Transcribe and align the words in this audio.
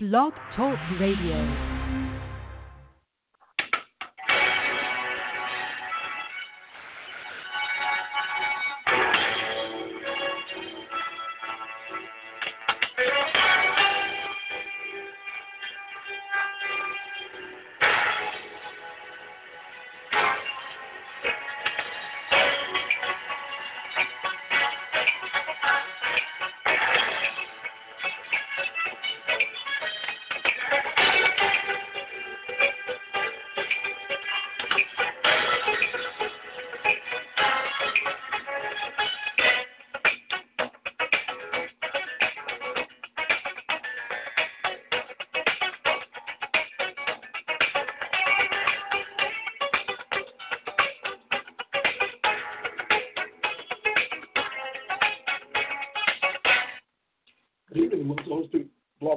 Blog 0.00 0.32
Talk 0.54 0.78
Radio. 1.00 1.77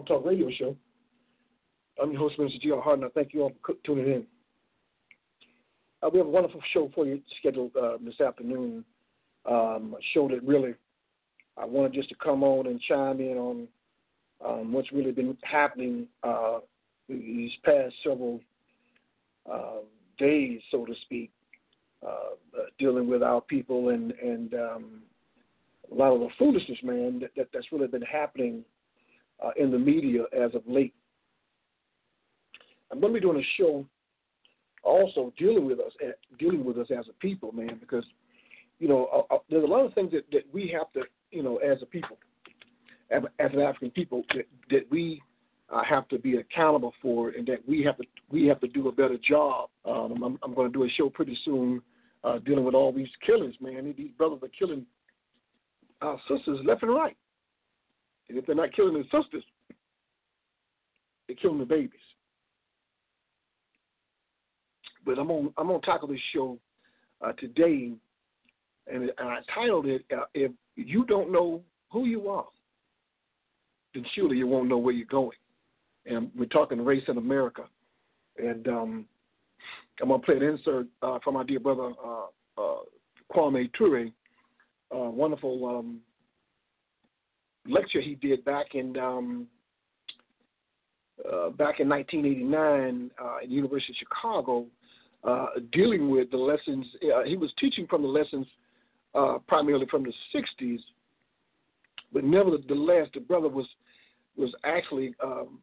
Talk 0.08 0.26
Radio 0.26 0.50
Show. 0.58 0.76
I'm 2.02 2.12
your 2.12 2.20
host, 2.20 2.40
Mr. 2.40 2.60
G.R. 2.60 2.82
Harden. 2.82 3.06
I 3.06 3.10
thank 3.10 3.34
you 3.34 3.44
all 3.44 3.54
for 3.64 3.76
tuning 3.86 4.08
in. 4.08 4.26
Uh, 6.02 6.10
we 6.12 6.18
have 6.18 6.28
a 6.28 6.32
wonderful 6.32 6.62
show 6.74 6.90
for 6.96 7.06
you 7.06 7.22
scheduled 7.40 7.76
uh, 7.76 7.98
this 8.04 8.20
afternoon. 8.20 8.84
Um, 9.46 9.96
a 9.98 10.02
show 10.14 10.28
that 10.30 10.44
really 10.44 10.74
I 11.58 11.66
wanted 11.66 11.94
just 11.94 12.10
to 12.10 12.16
come 12.16 12.44
on 12.44 12.68
and 12.68 12.82
chime 12.82 13.20
in 13.20 13.38
on 13.38 13.68
um, 14.44 14.74
what's 14.74 14.92
really 14.92 15.12
been 15.12 15.38
happening 15.44 16.08
uh, 16.24 16.60
these 17.08 17.52
past 17.64 17.94
several 18.04 18.40
um, 19.52 19.84
days, 20.18 20.60
so 20.72 20.86
to 20.86 20.94
speak, 21.04 21.32
uh, 22.04 22.34
uh, 22.58 22.66
dealing 22.80 23.08
with 23.08 23.22
our 23.22 23.42
people 23.42 23.90
and 23.90 24.12
and 24.14 24.54
um, 24.56 25.02
a 25.92 25.96
lot 25.96 26.14
of 26.14 26.22
the 26.22 26.30
foolishness, 26.40 26.80
man, 26.84 27.20
that, 27.20 27.32
that 27.36 27.50
that's 27.54 27.72
really 27.72 27.88
been 27.88 28.02
happening 28.02 28.64
uh, 29.42 29.52
in 29.56 29.72
the 29.72 29.80
media 29.80 30.24
as 30.34 30.54
of 30.56 30.64
late. 30.68 30.94
I'm 32.92 33.00
going 33.00 33.14
to 33.14 33.20
be 33.20 33.26
doing 33.26 33.40
a 33.40 33.62
show 33.62 33.86
also 34.84 35.32
dealing 35.38 35.66
with 35.66 35.80
us, 35.80 35.92
eh, 36.04 36.12
dealing 36.40 36.64
with 36.64 36.78
us 36.78 36.88
as 36.92 37.06
a 37.10 37.14
people, 37.14 37.52
man, 37.52 37.78
because 37.80 38.04
you 38.80 38.88
know 38.88 39.08
uh, 39.32 39.36
uh, 39.36 39.40
there's 39.50 39.64
a 39.64 39.68
lot 39.68 39.86
of 39.86 39.94
things 39.94 40.12
that, 40.12 40.26
that 40.32 40.44
we 40.52 40.74
have 40.76 40.92
to, 40.94 41.08
you 41.32 41.44
know, 41.44 41.58
as 41.58 41.82
a 41.82 41.86
people, 41.86 42.18
as, 43.10 43.24
as 43.40 43.52
an 43.54 43.60
African 43.60 43.92
people, 43.92 44.24
that, 44.34 44.46
that 44.70 44.90
we 44.90 45.22
uh, 45.70 45.84
have 45.88 46.08
to 46.10 46.20
be 46.20 46.38
accountable 46.38 46.94
for, 47.02 47.30
and 47.30 47.48
that 47.48 47.60
we 47.68 47.84
have 47.84 47.98
to 47.98 48.04
we 48.30 48.46
have 48.48 48.60
to 48.62 48.68
do 48.68 48.88
a 48.88 48.92
better 48.92 49.18
job. 49.18 49.70
Um, 49.86 50.24
I'm, 50.24 50.40
I'm 50.44 50.54
going 50.54 50.72
to 50.72 50.78
do 50.78 50.84
a 50.84 50.90
show 50.90 51.10
pretty 51.10 51.38
soon 51.46 51.82
uh, 52.24 52.40
dealing 52.40 52.66
with 52.66 52.76
all 52.76 52.92
these 52.92 53.10
killings, 53.26 53.56
man. 53.62 53.94
These 53.98 54.12
brothers 54.18 54.40
are 54.44 54.50
killing 54.58 54.86
our 56.02 56.20
sisters 56.28 56.60
left 56.66 56.84
and 56.84 56.94
right. 56.94 57.16
And 58.32 58.40
if 58.40 58.46
they're 58.46 58.56
not 58.56 58.74
killing 58.74 58.94
the 58.94 59.04
sisters, 59.04 59.44
they're 61.28 61.36
killing 61.36 61.60
the 61.60 61.66
babies. 61.66 62.00
But 65.06 65.20
I'm 65.20 65.30
on 65.30 65.54
I'm 65.58 65.68
gonna 65.68 65.80
tackle 65.84 66.08
this 66.08 66.20
show 66.34 66.58
uh, 67.20 67.34
today, 67.34 67.92
and 68.88 69.12
I 69.18 69.40
titled 69.54 69.86
it 69.86 70.06
uh, 70.16 70.24
"If 70.34 70.54
You 70.78 71.04
Don't 71.06 71.30
Know 71.30 71.62
Who 71.92 72.06
You 72.06 72.30
Are, 72.30 72.48
Then 73.94 74.06
Surely 74.16 74.38
You 74.38 74.48
Won't 74.48 74.70
Know 74.70 74.78
Where 74.78 74.94
You're 74.94 75.08
Going." 75.08 75.38
And 76.06 76.32
we're 76.34 76.46
talking 76.46 76.86
race 76.86 77.04
in 77.10 77.18
America, 77.18 77.64
and 78.38 78.66
um, 78.70 79.06
I'm 80.02 80.08
gonna 80.08 80.24
play 80.24 80.38
an 80.38 80.44
insert 80.44 80.88
uh, 81.02 81.20
from 81.22 81.34
my 81.34 81.44
dear 81.44 81.60
brother 81.60 81.92
uh, 82.02 82.28
uh, 82.58 82.78
Kwame 83.34 83.70
Ture, 83.74 84.06
uh, 84.96 85.10
wonderful 85.10 85.66
um, 85.66 86.00
lecture 87.68 88.02
he 88.02 88.16
did 88.16 88.44
back 88.46 88.74
in 88.74 88.98
um, 88.98 89.48
uh, 91.26 91.50
back 91.52 91.80
in 91.80 91.88
1989 91.88 93.12
uh, 93.22 93.38
at 93.44 93.48
the 93.48 93.54
University 93.54 93.94
of 93.94 93.98
Chicago, 93.98 94.66
uh, 95.24 95.48
dealing 95.72 96.10
with 96.10 96.32
the 96.32 96.38
lessons. 96.38 96.86
Uh, 97.04 97.24
he 97.24 97.38
was 97.38 97.52
teaching 97.60 97.86
from 97.88 98.02
the 98.02 98.08
lessons 98.08 98.48
uh, 99.14 99.38
primarily 99.48 99.86
from 99.92 100.04
the 100.04 100.14
60s, 100.34 100.80
but 102.12 102.24
nevertheless, 102.24 103.08
the 103.14 103.20
brother 103.20 103.48
was 103.48 103.68
was 104.36 104.54
actually 104.64 105.14
um, 105.24 105.60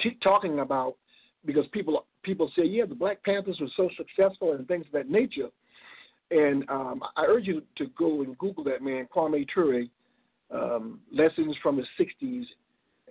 t- 0.00 0.16
talking 0.22 0.60
about 0.60 0.96
because 1.44 1.66
people 1.72 2.06
people 2.22 2.50
say, 2.56 2.64
yeah, 2.64 2.84
the 2.84 2.94
Black 2.94 3.22
Panthers 3.24 3.58
were 3.60 3.68
so 3.76 3.90
successful 3.96 4.52
and 4.52 4.66
things 4.66 4.86
of 4.86 4.92
that 4.92 5.10
nature. 5.10 5.48
And 6.30 6.68
um, 6.68 7.02
I 7.16 7.24
urge 7.26 7.46
you 7.46 7.62
to 7.76 7.86
go 7.98 8.22
and 8.22 8.36
Google 8.36 8.64
that 8.64 8.82
man, 8.82 9.08
Kwame 9.14 9.46
Ture, 9.52 9.84
um, 10.50 11.00
lessons 11.12 11.54
from 11.62 11.76
the 11.76 11.84
60s, 11.98 12.44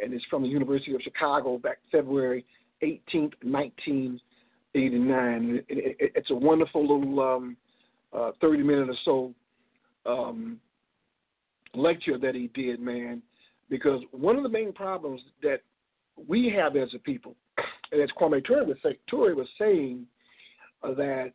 and 0.02 0.14
it's 0.14 0.26
from 0.26 0.44
the 0.44 0.50
University 0.50 0.94
of 0.96 1.02
Chicago 1.02 1.58
back 1.58 1.78
February 1.92 2.46
18th, 2.84 3.34
1989. 3.44 5.64
It, 5.68 5.70
it, 5.70 6.12
it's 6.16 6.32
a 6.32 6.36
wonderful 6.36 6.82
little 6.82 7.20
um, 7.20 7.58
uh, 8.14 8.32
30 8.42 8.64
minute 8.64 8.90
or 8.90 8.96
so 9.06 9.34
um, 10.06 10.60
lecture 11.74 12.18
that 12.18 12.36
he 12.36 12.50
did, 12.54 12.80
man, 12.80 13.22
because 13.70 14.02
one 14.12 14.36
of 14.36 14.44
the 14.44 14.50
main 14.50 14.74
problems 14.74 15.22
that 15.44 15.62
we 16.28 16.52
have 16.56 16.76
as 16.76 16.90
a 16.96 17.00
people, 17.00 17.36
and 17.92 18.02
as 18.02 18.10
Kwame 18.20 18.44
Ture 18.44 18.66
was, 18.66 18.78
say, 18.84 18.98
Ture 19.08 19.36
was 19.36 19.48
saying, 19.60 20.08
uh, 20.84 20.94
that 20.94 21.34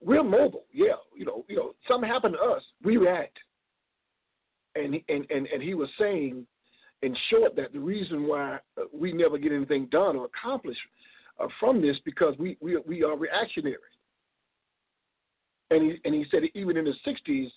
we're 0.00 0.22
mobile. 0.22 0.64
Yeah, 0.72 0.94
you 1.16 1.24
know, 1.24 1.44
you 1.48 1.56
know, 1.56 1.74
something 1.86 2.08
happened 2.08 2.36
to 2.40 2.50
us, 2.50 2.62
we 2.84 2.96
react. 2.96 3.38
And 4.74 4.94
and 5.08 5.26
and 5.30 5.46
and 5.46 5.62
he 5.62 5.74
was 5.74 5.88
saying, 5.98 6.46
in 7.02 7.16
short, 7.30 7.56
that 7.56 7.72
the 7.72 7.80
reason 7.80 8.26
why 8.26 8.58
uh, 8.76 8.84
we 8.92 9.12
never 9.12 9.38
get 9.38 9.52
anything 9.52 9.86
done 9.86 10.16
or 10.16 10.26
accomplished 10.26 10.80
uh, 11.40 11.46
from 11.58 11.82
this 11.82 11.96
because 12.04 12.34
we 12.38 12.56
we 12.60 12.76
we 12.86 13.02
are 13.02 13.16
reactionary. 13.16 13.76
And 15.70 15.82
he 15.82 15.98
and 16.04 16.14
he 16.14 16.24
said 16.30 16.42
even 16.54 16.76
in 16.76 16.84
the 16.84 16.94
'60s, 17.06 17.48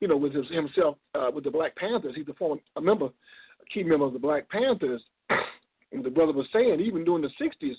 you 0.00 0.08
know, 0.08 0.16
with 0.16 0.34
his, 0.34 0.48
himself 0.50 0.96
uh, 1.14 1.30
with 1.32 1.44
the 1.44 1.50
Black 1.50 1.76
Panthers, 1.76 2.14
he's 2.16 2.28
a 2.28 2.34
former 2.34 2.60
a 2.76 2.80
member, 2.80 3.06
a 3.06 3.72
key 3.72 3.82
member 3.82 4.06
of 4.06 4.12
the 4.12 4.18
Black 4.18 4.48
Panthers. 4.48 5.02
and 5.92 6.04
the 6.04 6.10
brother 6.10 6.32
was 6.32 6.46
saying, 6.52 6.80
even 6.80 7.04
during 7.04 7.22
the 7.22 7.30
'60s, 7.40 7.76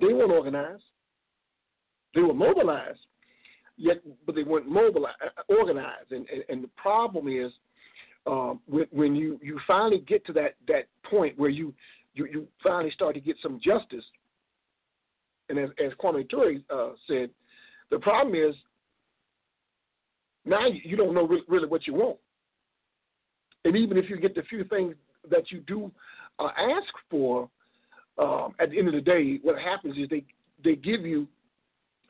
they 0.00 0.12
weren't 0.12 0.32
organized. 0.32 0.82
They 2.14 2.20
were 2.20 2.34
mobilized, 2.34 2.98
yet, 3.76 3.98
but 4.26 4.34
they 4.34 4.42
weren't 4.42 4.68
mobilized, 4.68 5.16
organized. 5.48 6.12
And, 6.12 6.26
and, 6.28 6.44
and 6.48 6.64
the 6.64 6.70
problem 6.76 7.28
is 7.28 7.52
um, 8.26 8.60
when, 8.66 8.86
when 8.90 9.14
you, 9.14 9.38
you 9.42 9.58
finally 9.66 10.00
get 10.06 10.24
to 10.26 10.32
that, 10.34 10.54
that 10.68 10.86
point 11.04 11.38
where 11.38 11.50
you, 11.50 11.72
you, 12.14 12.26
you 12.26 12.48
finally 12.62 12.90
start 12.90 13.14
to 13.14 13.20
get 13.20 13.36
some 13.42 13.60
justice. 13.62 14.04
And 15.48 15.58
as, 15.58 15.70
as 15.84 15.92
Kwame 16.02 16.28
Ture 16.28 16.56
uh, 16.70 16.90
said, 17.06 17.30
the 17.90 17.98
problem 17.98 18.34
is 18.34 18.54
now 20.44 20.66
you 20.66 20.96
don't 20.96 21.14
know 21.14 21.26
really, 21.26 21.42
really 21.48 21.68
what 21.68 21.86
you 21.86 21.94
want. 21.94 22.18
And 23.64 23.76
even 23.76 23.98
if 23.98 24.08
you 24.08 24.18
get 24.18 24.34
the 24.34 24.42
few 24.42 24.64
things 24.64 24.94
that 25.30 25.50
you 25.50 25.60
do 25.60 25.90
uh, 26.38 26.48
ask 26.56 26.92
for, 27.10 27.48
um, 28.18 28.54
at 28.58 28.70
the 28.70 28.78
end 28.78 28.88
of 28.88 28.94
the 28.94 29.00
day, 29.00 29.38
what 29.42 29.58
happens 29.58 29.96
is 29.96 30.08
they 30.08 30.24
they 30.62 30.76
give 30.76 31.02
you 31.02 31.26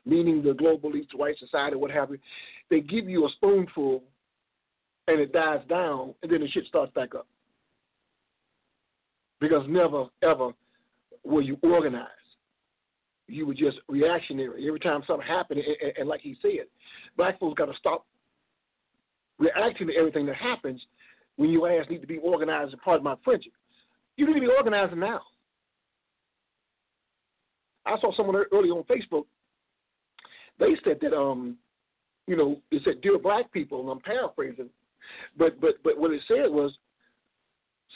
meaning 0.05 0.41
the 0.43 0.53
global 0.53 0.91
white 1.15 1.37
society, 1.39 1.75
what 1.75 1.91
have 1.91 2.11
you, 2.11 2.17
they 2.69 2.81
give 2.81 3.07
you 3.07 3.25
a 3.25 3.29
spoonful 3.31 4.03
and 5.07 5.19
it 5.19 5.33
dies 5.33 5.61
down, 5.67 6.13
and 6.21 6.31
then 6.31 6.41
the 6.41 6.47
shit 6.47 6.65
starts 6.67 6.93
back 6.93 7.15
up. 7.15 7.27
Because 9.39 9.65
never, 9.67 10.05
ever 10.21 10.51
were 11.23 11.41
you 11.41 11.57
organized. 11.63 12.07
You 13.27 13.47
were 13.47 13.53
just 13.53 13.77
reactionary. 13.87 14.67
Every 14.67 14.79
time 14.79 15.01
something 15.07 15.25
happened, 15.25 15.61
and, 15.61 15.93
and 15.97 16.07
like 16.07 16.21
he 16.21 16.37
said, 16.41 16.67
black 17.17 17.39
folks 17.39 17.57
got 17.57 17.65
to 17.65 17.77
stop 17.77 18.05
reacting 19.39 19.87
to 19.87 19.95
everything 19.95 20.25
that 20.27 20.35
happens 20.35 20.81
when 21.37 21.49
you 21.49 21.65
ask 21.65 21.89
need 21.89 22.01
to 22.01 22.07
be 22.07 22.17
organized 22.19 22.73
and 22.73 22.81
part 22.81 22.97
of 22.97 23.03
my 23.03 23.15
friendship. 23.23 23.53
You 24.17 24.27
need 24.27 24.35
to 24.35 24.41
be 24.41 24.47
organizing 24.55 24.99
now. 24.99 25.21
I 27.85 27.99
saw 27.99 28.15
someone 28.15 28.35
early 28.51 28.69
on 28.69 28.83
Facebook 28.83 29.23
they 30.61 30.77
said 30.83 30.99
that 31.01 31.13
um, 31.13 31.57
you 32.27 32.37
know, 32.37 32.61
it 32.69 32.81
said 32.85 33.01
dear 33.01 33.17
black 33.19 33.51
people, 33.51 33.81
and 33.81 33.89
I'm 33.89 33.99
paraphrasing, 33.99 34.69
But 35.37 35.59
but 35.59 35.83
but 35.83 35.97
what 35.97 36.11
it 36.11 36.21
said 36.27 36.49
was 36.49 36.71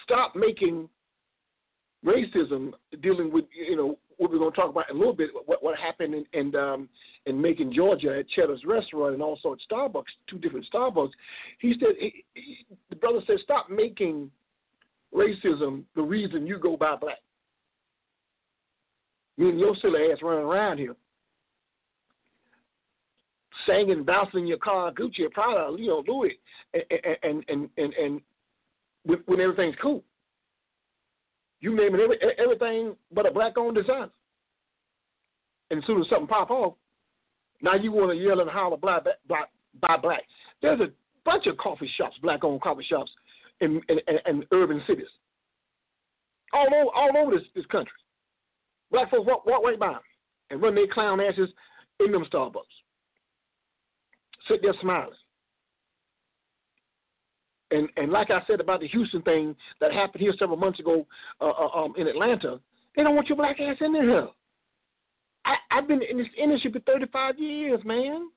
stop 0.03 0.35
making 0.35 0.89
racism 2.05 2.73
dealing 3.01 3.31
with 3.31 3.45
you 3.55 3.77
know 3.77 3.97
what 4.17 4.31
we're 4.31 4.39
going 4.39 4.51
to 4.51 4.55
talk 4.55 4.69
about 4.69 4.89
in 4.89 4.95
a 4.95 4.99
little 4.99 5.13
bit. 5.13 5.29
What 5.45 5.63
what 5.63 5.77
happened 5.79 6.15
in 6.15 6.25
in, 6.33 6.55
um, 6.55 6.89
in 7.27 7.39
Macon, 7.39 7.71
Georgia, 7.73 8.17
at 8.19 8.29
Cheddar's 8.29 8.63
Restaurant, 8.65 9.13
and 9.13 9.23
also 9.23 9.53
at 9.53 9.59
Starbucks, 9.71 10.03
two 10.27 10.39
different 10.39 10.65
Starbucks. 10.73 11.11
He 11.59 11.75
said 11.79 11.89
he, 11.99 12.25
he, 12.33 12.65
the 12.89 12.95
brother 12.95 13.19
said 13.27 13.37
stop 13.43 13.69
making 13.69 14.31
racism 15.13 15.83
the 15.95 16.01
reason 16.01 16.47
you 16.47 16.57
go 16.57 16.75
buy 16.75 16.95
black. 16.95 17.19
Meaning 19.37 19.59
your 19.59 19.75
silly 19.81 20.11
ass 20.11 20.19
running 20.21 20.45
around 20.45 20.77
here 20.79 20.95
singing, 23.65 24.03
bouncing 24.03 24.41
in 24.41 24.47
your 24.47 24.57
car, 24.57 24.91
Gucci 24.91 25.21
or 25.25 25.29
Prada, 25.29 25.75
you 25.77 25.87
know, 25.87 26.03
Louis, 26.07 26.37
and 26.73 27.43
and 27.47 27.69
and 27.77 27.93
and, 27.93 28.21
when, 29.03 29.19
when 29.25 29.41
everything's 29.41 29.75
cool. 29.81 30.03
You 31.61 31.75
name 31.75 31.95
it, 31.95 32.01
every, 32.01 32.17
everything 32.37 32.95
but 33.11 33.25
a 33.25 33.31
black-owned 33.31 33.75
designer. 33.75 34.09
And 35.71 35.79
as 35.79 35.87
soon 35.87 36.01
as 36.01 36.09
something 36.09 36.27
pop 36.27 36.51
off, 36.51 36.73
now 37.61 37.75
you 37.75 37.91
want 37.91 38.11
to 38.11 38.17
yell 38.17 38.41
and 38.41 38.49
holler, 38.49 38.77
black, 38.77 39.03
black, 39.27 39.49
buy 39.81 39.97
black. 39.97 40.23
There's 40.61 40.79
a 40.79 40.91
bunch 41.23 41.47
of 41.47 41.57
coffee 41.57 41.89
shops, 41.97 42.17
black-owned 42.21 42.61
coffee 42.61 42.85
shops, 42.87 43.11
in, 43.61 43.81
in, 43.89 43.99
in, 44.07 44.17
in 44.27 44.43
urban 44.51 44.83
cities, 44.85 45.07
all 46.53 46.67
over, 46.67 46.91
all 46.93 47.17
over 47.17 47.37
this, 47.37 47.47
this 47.55 47.65
country. 47.67 47.93
Black 48.91 49.09
folks 49.09 49.25
walk, 49.25 49.45
walk 49.45 49.63
right 49.63 49.79
by 49.79 49.93
them 49.93 50.01
and 50.49 50.61
run 50.61 50.75
their 50.75 50.87
clown 50.87 51.19
asses 51.19 51.49
in 51.99 52.11
them 52.11 52.25
Starbucks 52.31 52.63
sit 54.47 54.61
there 54.61 54.73
smiling. 54.81 55.09
And 57.71 57.89
and 57.97 58.11
like 58.11 58.29
I 58.29 58.41
said 58.47 58.61
about 58.61 58.81
the 58.81 58.87
Houston 58.87 59.21
thing 59.23 59.55
that 59.81 59.91
happened 59.91 60.21
here 60.21 60.33
several 60.37 60.57
months 60.57 60.79
ago 60.79 61.05
uh, 61.41 61.49
uh, 61.49 61.83
um, 61.83 61.93
in 61.97 62.07
Atlanta, 62.07 62.59
they 62.95 63.03
don't 63.03 63.15
want 63.15 63.27
your 63.27 63.37
black 63.37 63.59
ass 63.59 63.77
in 63.81 63.93
there. 63.93 64.27
I, 65.45 65.55
I've 65.71 65.87
been 65.87 66.01
in 66.01 66.17
this 66.17 66.27
industry 66.41 66.71
for 66.71 66.79
35 66.79 67.39
years, 67.39 67.79
man. 67.83 68.29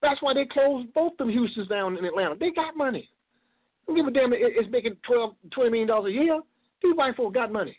That's 0.00 0.22
why 0.22 0.34
they 0.34 0.44
closed 0.46 0.92
both 0.94 1.16
them 1.16 1.32
Houstons 1.32 1.68
down 1.68 1.96
in 1.96 2.04
Atlanta. 2.04 2.36
They 2.38 2.50
got 2.50 2.76
money. 2.76 3.08
Don't 3.86 3.96
give 3.96 4.06
a 4.06 4.10
damn. 4.10 4.32
It's 4.32 4.70
making 4.70 4.96
12, 5.06 5.34
20 5.50 5.70
million 5.70 5.88
dollars 5.88 6.10
a 6.10 6.14
year. 6.14 6.40
These 6.82 6.96
white 6.96 7.16
folks 7.16 7.34
got 7.34 7.50
money. 7.50 7.76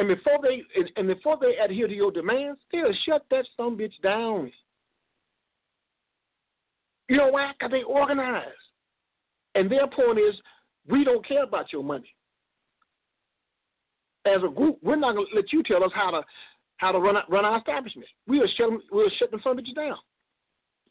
And 0.00 0.08
before 0.08 0.38
they 0.42 0.62
and 0.96 1.08
before 1.08 1.36
they 1.38 1.62
adhere 1.62 1.86
to 1.86 1.94
your 1.94 2.10
demands, 2.10 2.58
they'll 2.72 2.94
shut 3.04 3.22
that 3.30 3.44
some 3.54 3.76
bitch 3.76 3.92
down. 4.02 4.50
You 7.10 7.18
know 7.18 7.28
why? 7.28 7.52
Because 7.52 7.70
they 7.70 7.82
organize. 7.82 8.46
And 9.54 9.70
their 9.70 9.86
point 9.86 10.18
is, 10.18 10.34
we 10.88 11.04
don't 11.04 11.26
care 11.28 11.42
about 11.42 11.70
your 11.70 11.84
money. 11.84 12.14
As 14.24 14.42
a 14.42 14.48
group, 14.48 14.78
we're 14.82 14.96
not 14.96 15.16
going 15.16 15.26
to 15.30 15.36
let 15.36 15.52
you 15.52 15.62
tell 15.62 15.84
us 15.84 15.92
how 15.94 16.12
to 16.12 16.22
how 16.78 16.92
to 16.92 16.98
run 16.98 17.16
run 17.28 17.44
our 17.44 17.58
establishment. 17.58 18.08
We'll 18.26 18.48
shut 18.56 18.70
them, 18.70 18.80
we'll 18.90 19.10
shut 19.18 19.30
them 19.30 19.40
some 19.44 19.58
bitches 19.58 19.74
down. 19.74 19.96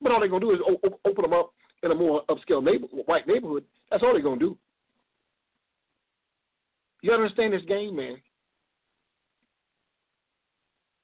But 0.04 0.12
all 0.12 0.20
they're 0.20 0.30
going 0.30 0.42
to 0.42 0.48
do 0.50 0.54
is 0.54 0.60
o- 0.68 1.00
open 1.10 1.24
them 1.24 1.34
up 1.34 1.52
in 1.82 1.90
a 1.90 1.96
more 1.96 2.22
upscale 2.30 2.64
neighbor, 2.64 2.86
white 3.08 3.28
neighborhood. 3.28 3.64
That's 3.90 4.04
all 4.04 4.14
they're 4.14 4.22
going 4.22 4.38
to 4.38 4.46
do. 4.50 4.58
You 7.02 7.12
understand 7.12 7.54
this 7.54 7.66
game, 7.68 7.96
man? 7.96 8.18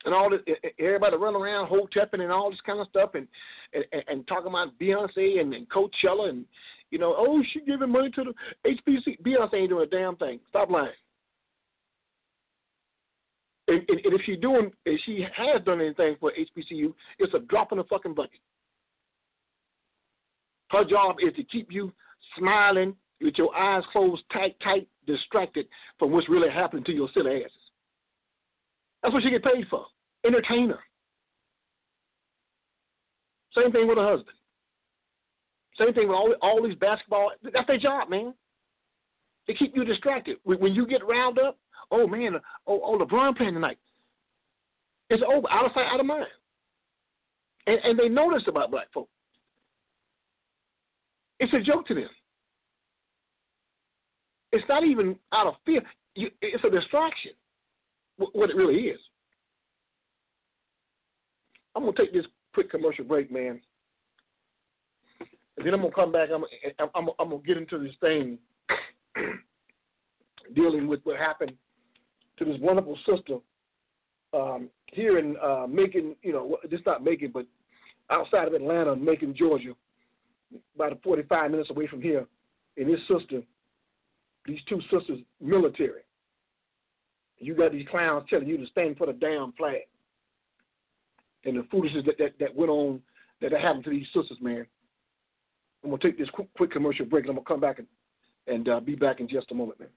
And 0.05 0.13
all 0.13 0.29
this, 0.29 0.41
everybody 0.79 1.17
running 1.17 1.41
around 1.41 1.67
hotepping 1.67 2.21
and 2.21 2.31
all 2.31 2.51
this 2.51 2.61
kind 2.65 2.79
of 2.79 2.87
stuff, 2.87 3.11
and 3.15 3.27
and, 3.73 4.03
and 4.07 4.27
talking 4.27 4.47
about 4.47 4.77
Beyonce 4.79 5.39
and, 5.39 5.53
and 5.53 5.67
Coachella, 5.69 6.29
and 6.29 6.45
you 6.91 6.99
know, 6.99 7.15
oh, 7.17 7.41
she 7.51 7.61
giving 7.61 7.91
money 7.91 8.11
to 8.11 8.23
the 8.23 8.69
HBC. 8.69 9.21
Beyonce 9.21 9.55
ain't 9.55 9.69
doing 9.69 9.83
a 9.83 9.89
damn 9.89 10.15
thing. 10.15 10.39
Stop 10.49 10.69
lying. 10.69 10.91
And, 13.67 13.79
and, 13.89 13.99
and 14.05 14.13
if 14.13 14.21
she 14.25 14.35
doing, 14.35 14.71
if 14.85 15.01
she 15.05 15.25
has 15.35 15.61
done 15.65 15.81
anything 15.81 16.15
for 16.19 16.31
HBCU, 16.31 16.93
it's 17.17 17.33
a 17.33 17.39
drop 17.39 17.71
in 17.71 17.79
the 17.79 17.83
fucking 17.85 18.13
bucket. 18.13 18.39
Her 20.69 20.85
job 20.85 21.15
is 21.19 21.33
to 21.35 21.43
keep 21.43 21.71
you 21.71 21.91
smiling 22.37 22.95
with 23.21 23.35
your 23.37 23.55
eyes 23.55 23.83
closed, 23.91 24.21
tight, 24.31 24.55
tight, 24.63 24.87
distracted 25.07 25.65
from 25.97 26.11
what's 26.11 26.29
really 26.29 26.49
happening 26.49 26.83
to 26.83 26.91
your 26.91 27.09
silly 27.13 27.37
asses. 27.37 27.51
That's 29.01 29.13
what 29.13 29.23
she 29.23 29.31
get 29.31 29.43
paid 29.43 29.65
for 29.69 29.85
entertainer. 30.25 30.79
Same 33.55 33.71
thing 33.71 33.87
with 33.87 33.97
a 33.97 34.03
husband. 34.03 34.35
Same 35.77 35.93
thing 35.93 36.07
with 36.07 36.15
all, 36.15 36.33
all 36.41 36.63
these 36.63 36.77
basketball. 36.77 37.31
That's 37.43 37.67
their 37.67 37.77
job, 37.77 38.09
man. 38.09 38.33
They 39.47 39.53
keep 39.53 39.75
you 39.75 39.85
distracted. 39.85 40.37
When 40.43 40.73
you 40.73 40.87
get 40.87 41.05
riled 41.05 41.39
up, 41.39 41.57
oh 41.91 42.07
man, 42.07 42.35
oh, 42.67 42.81
oh 42.83 42.97
LeBron 42.97 43.37
playing 43.37 43.53
tonight. 43.53 43.77
It's 45.09 45.23
over, 45.27 45.47
out 45.51 45.65
of 45.65 45.71
sight, 45.73 45.85
out 45.85 45.99
of 45.99 46.05
mind. 46.05 46.25
And, 47.67 47.79
and 47.83 47.99
they 47.99 48.09
know 48.09 48.33
this 48.33 48.43
about 48.47 48.71
black 48.71 48.91
folk. 48.93 49.09
It's 51.39 51.53
a 51.53 51.59
joke 51.59 51.85
to 51.87 51.93
them. 51.93 52.09
It's 54.51 54.67
not 54.69 54.83
even 54.83 55.17
out 55.33 55.47
of 55.47 55.55
fear. 55.65 55.81
You, 56.15 56.29
it's 56.41 56.63
a 56.63 56.69
distraction. 56.69 57.31
What 58.17 58.49
it 58.49 58.55
really 58.55 58.83
is. 58.83 58.99
I'm 61.75 61.83
gonna 61.83 61.97
take 61.97 62.13
this 62.13 62.25
quick 62.53 62.71
commercial 62.71 63.03
break, 63.03 63.31
man, 63.31 63.59
and 65.57 65.65
then 65.65 65.73
I'm 65.73 65.81
gonna 65.81 65.93
come 65.93 66.11
back. 66.11 66.29
I'm 66.33 66.43
I'm, 66.95 67.09
I'm 67.19 67.29
gonna 67.29 67.41
get 67.45 67.57
into 67.57 67.79
this 67.79 67.95
thing 67.99 68.37
dealing 70.55 70.87
with 70.87 71.01
what 71.03 71.17
happened 71.17 71.53
to 72.37 72.45
this 72.45 72.57
wonderful 72.59 72.97
sister 73.05 73.37
um, 74.33 74.69
here 74.87 75.17
in 75.19 75.35
uh, 75.43 75.65
Macon. 75.67 76.15
You 76.21 76.33
know, 76.33 76.57
just 76.69 76.85
not 76.85 77.03
Macon, 77.03 77.31
but 77.33 77.45
outside 78.09 78.47
of 78.47 78.53
Atlanta, 78.53 78.95
Macon, 78.95 79.35
Georgia, 79.37 79.73
about 80.75 80.97
45 81.03 81.51
minutes 81.51 81.69
away 81.69 81.87
from 81.87 82.01
here. 82.01 82.25
And 82.77 82.89
this 82.89 82.99
sister, 83.07 83.41
these 84.45 84.59
two 84.67 84.81
sisters, 84.91 85.19
military. 85.41 86.01
You 87.37 87.53
got 87.53 87.73
these 87.73 87.87
clowns 87.89 88.25
telling 88.29 88.47
you 88.47 88.57
to 88.57 88.65
stand 88.67 88.97
for 88.97 89.07
the 89.07 89.13
damn 89.13 89.51
flag 89.53 89.81
and 91.45 91.57
the 91.57 91.67
foolishness 91.69 92.03
that, 92.05 92.17
that, 92.17 92.33
that 92.39 92.55
went 92.55 92.69
on 92.69 93.01
that, 93.41 93.51
that 93.51 93.61
happened 93.61 93.83
to 93.85 93.91
these 93.91 94.07
sisters, 94.13 94.37
man. 94.41 94.65
I'm 95.83 95.91
gonna 95.91 96.01
take 96.01 96.17
this 96.17 96.29
quick, 96.33 96.51
quick 96.57 96.71
commercial 96.71 97.05
break, 97.05 97.25
and 97.25 97.29
I'm 97.29 97.37
gonna 97.37 97.45
come 97.45 97.61
back 97.61 97.77
and, 97.77 97.87
and 98.47 98.67
uh, 98.67 98.79
be 98.79 98.95
back 98.95 99.19
in 99.19 99.29
just 99.29 99.51
a 99.51 99.55
moment, 99.55 99.79
man. 99.79 99.89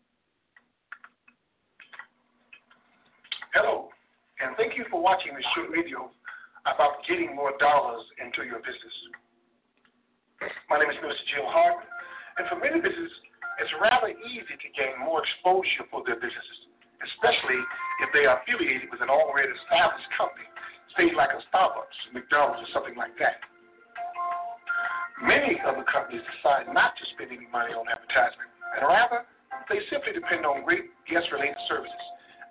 Hello, 3.54 3.88
and 4.44 4.54
thank 4.56 4.76
you 4.76 4.84
for 4.90 5.00
watching 5.00 5.32
this 5.32 5.44
short 5.56 5.72
video 5.72 6.12
about 6.68 7.00
getting 7.08 7.32
more 7.34 7.56
dollars 7.56 8.04
into 8.20 8.44
your 8.44 8.60
business. 8.60 8.96
My 10.68 10.78
name 10.78 10.92
is 10.92 11.00
Mr. 11.00 11.24
Jill 11.32 11.48
Hart, 11.48 11.80
and 12.36 12.44
for 12.52 12.60
many 12.60 12.84
businesses, 12.84 13.10
it's 13.58 13.72
rather 13.80 14.12
easy 14.12 14.54
to 14.54 14.68
gain 14.76 15.00
more 15.00 15.24
exposure 15.24 15.88
for 15.90 16.04
their 16.04 16.20
businesses, 16.20 16.58
especially 17.00 17.58
if 18.04 18.12
they 18.12 18.28
are 18.28 18.38
affiliated 18.44 18.92
with 18.92 19.00
an 19.00 19.08
already 19.08 19.50
established 19.50 20.06
company 20.14 20.46
say 20.96 21.10
like 21.16 21.30
a 21.34 21.40
Starbucks, 21.50 21.96
McDonald's, 22.14 22.62
or 22.62 22.70
something 22.72 22.96
like 22.96 23.16
that. 23.18 23.42
Many 25.20 25.58
other 25.66 25.82
companies 25.82 26.22
decide 26.30 26.70
not 26.70 26.94
to 26.94 27.04
spend 27.14 27.34
any 27.34 27.50
money 27.50 27.74
on 27.74 27.90
advertisement, 27.90 28.48
and 28.78 28.86
rather, 28.86 29.26
they 29.66 29.82
simply 29.90 30.14
depend 30.14 30.46
on 30.46 30.62
great 30.62 30.94
guest 31.10 31.26
related 31.34 31.58
services 31.66 32.04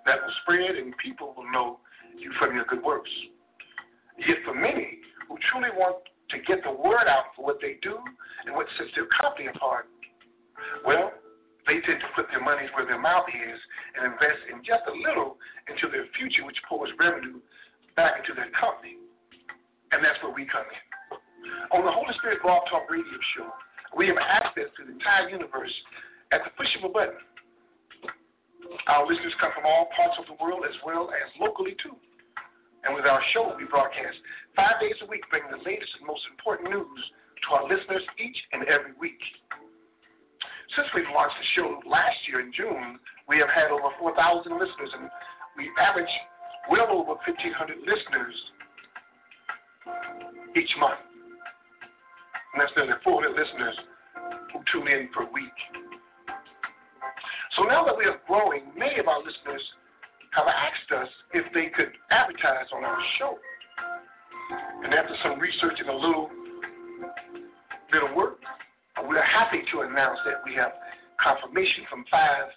that 0.04 0.20
will 0.20 0.36
spread 0.44 0.76
and 0.76 0.92
people 1.00 1.32
will 1.36 1.48
know 1.50 1.80
you 2.16 2.30
from 2.38 2.54
your 2.54 2.64
good 2.68 2.82
works. 2.82 3.10
Yet, 4.18 4.44
for 4.44 4.54
many 4.54 5.00
who 5.28 5.38
truly 5.50 5.70
want 5.72 6.04
to 6.30 6.36
get 6.44 6.60
the 6.64 6.72
word 6.72 7.08
out 7.08 7.32
for 7.36 7.44
what 7.44 7.58
they 7.62 7.80
do 7.80 7.96
and 8.44 8.54
what 8.54 8.66
sets 8.76 8.90
their 8.94 9.08
company 9.20 9.48
apart, 9.48 9.86
well, 10.84 11.12
they 11.66 11.80
tend 11.84 12.00
to 12.00 12.10
put 12.16 12.26
their 12.32 12.42
money 12.42 12.64
where 12.74 12.88
their 12.88 12.98
mouth 13.00 13.28
is 13.28 13.60
and 13.96 14.12
invest 14.12 14.40
in 14.48 14.64
just 14.64 14.84
a 14.88 14.94
little 15.04 15.36
into 15.68 15.88
their 15.92 16.08
future, 16.16 16.44
which 16.44 16.56
pours 16.68 16.90
revenue 16.98 17.40
back 17.98 18.14
into 18.22 18.30
their 18.38 18.46
company. 18.54 18.94
And 19.90 19.98
that's 19.98 20.22
where 20.22 20.30
we 20.30 20.46
come 20.46 20.62
in. 20.70 20.84
On 21.74 21.82
the 21.82 21.90
Holy 21.90 22.14
Spirit 22.22 22.38
Blog 22.46 22.62
Talk 22.70 22.86
Radio 22.86 23.18
Show, 23.34 23.50
we 23.98 24.06
have 24.06 24.22
access 24.22 24.70
to 24.78 24.86
the 24.86 24.94
entire 24.94 25.26
universe 25.26 25.74
at 26.30 26.46
the 26.46 26.54
push 26.54 26.70
of 26.78 26.86
a 26.86 26.92
button. 26.94 27.18
Our 28.86 29.02
listeners 29.02 29.34
come 29.42 29.50
from 29.50 29.66
all 29.66 29.90
parts 29.98 30.14
of 30.22 30.30
the 30.30 30.38
world 30.38 30.62
as 30.62 30.78
well 30.86 31.10
as 31.10 31.26
locally 31.42 31.74
too. 31.82 31.98
And 32.86 32.94
with 32.94 33.02
our 33.02 33.18
show, 33.34 33.50
we 33.58 33.66
broadcast 33.66 34.14
five 34.54 34.78
days 34.78 34.94
a 35.02 35.06
week, 35.10 35.26
bringing 35.26 35.50
the 35.50 35.64
latest 35.66 35.90
and 35.98 36.06
most 36.06 36.22
important 36.30 36.70
news 36.70 37.02
to 37.42 37.46
our 37.58 37.66
listeners 37.66 38.04
each 38.22 38.38
and 38.54 38.62
every 38.70 38.94
week. 38.94 39.18
Since 40.78 40.86
we've 40.94 41.10
launched 41.10 41.34
the 41.34 41.48
show 41.58 41.82
last 41.82 42.20
year 42.30 42.46
in 42.46 42.54
June, 42.54 43.02
we 43.26 43.42
have 43.42 43.50
had 43.50 43.74
over 43.74 43.90
4,000 43.98 44.54
listeners, 44.54 44.92
and 44.94 45.10
we 45.58 45.66
average 45.80 46.12
well 46.70 46.88
over 46.90 47.16
1,500 47.24 47.78
listeners 47.84 48.36
each 50.56 50.70
month. 50.78 51.00
And 52.54 52.62
that's 52.62 52.72
nearly 52.76 52.96
400 53.04 53.30
listeners 53.30 53.76
who 54.52 54.60
tune 54.72 54.88
in 54.88 55.08
per 55.12 55.24
week. 55.32 55.58
So 57.56 57.64
now 57.64 57.84
that 57.84 57.96
we 57.96 58.04
are 58.04 58.20
growing, 58.26 58.70
many 58.76 58.98
of 58.98 59.08
our 59.08 59.18
listeners 59.18 59.62
have 60.32 60.46
asked 60.46 60.90
us 60.92 61.08
if 61.32 61.44
they 61.52 61.72
could 61.74 61.92
advertise 62.10 62.68
on 62.74 62.84
our 62.84 62.98
show. 63.18 63.38
And 64.84 64.94
after 64.94 65.14
some 65.22 65.40
research 65.40 65.80
and 65.80 65.88
a 65.88 65.96
little 65.96 66.30
bit 67.92 68.02
of 68.04 68.14
work, 68.14 68.38
we 69.08 69.16
are 69.16 69.24
happy 69.24 69.62
to 69.72 69.80
announce 69.80 70.18
that 70.24 70.42
we 70.44 70.54
have 70.54 70.72
confirmation 71.22 71.84
from 71.88 72.04
five 72.10 72.50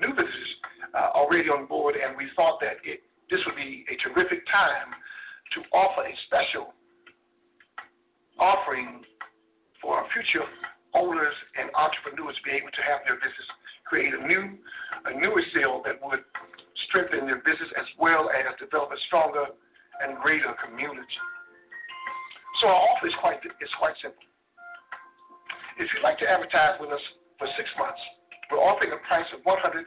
new 0.00 0.10
visitors 0.10 0.52
uh, 0.94 1.14
already 1.14 1.48
on 1.48 1.66
board, 1.66 1.94
and 1.96 2.16
we 2.16 2.26
thought 2.36 2.58
that 2.60 2.82
it, 2.84 3.02
this 3.30 3.40
would 3.46 3.56
be 3.56 3.84
a 3.88 3.96
terrific 4.02 4.44
time 4.50 4.92
to 5.54 5.58
offer 5.72 6.02
a 6.04 6.14
special 6.26 6.74
offering 8.38 9.04
for 9.80 9.96
our 10.00 10.06
future 10.12 10.44
owners 10.94 11.34
and 11.58 11.70
entrepreneurs 11.74 12.34
to 12.36 12.42
be 12.42 12.54
able 12.56 12.70
to 12.72 12.82
have 12.82 13.02
their 13.06 13.16
business 13.16 13.48
create 13.84 14.14
a 14.16 14.26
new, 14.26 14.58
a 15.06 15.12
newer 15.20 15.42
sale 15.54 15.82
that 15.84 16.00
would 16.00 16.24
strengthen 16.88 17.28
their 17.28 17.44
business 17.44 17.68
as 17.76 17.86
well 18.00 18.32
as 18.32 18.48
develop 18.58 18.90
a 18.90 18.98
stronger 19.06 19.46
and 20.02 20.18
greater 20.18 20.50
community. 20.64 21.20
So 22.60 22.68
our 22.68 22.80
offer 22.80 23.06
is 23.06 23.14
quite 23.20 23.38
is 23.44 23.72
quite 23.78 23.94
simple. 24.00 24.24
If 25.78 25.90
you'd 25.92 26.06
like 26.06 26.18
to 26.22 26.28
advertise 26.28 26.78
with 26.80 26.90
us 26.90 27.02
for 27.38 27.46
six 27.58 27.68
months, 27.78 28.00
we're 28.50 28.62
offering 28.62 28.94
a 28.94 29.00
price 29.06 29.26
of 29.34 29.42
$150, 29.42 29.86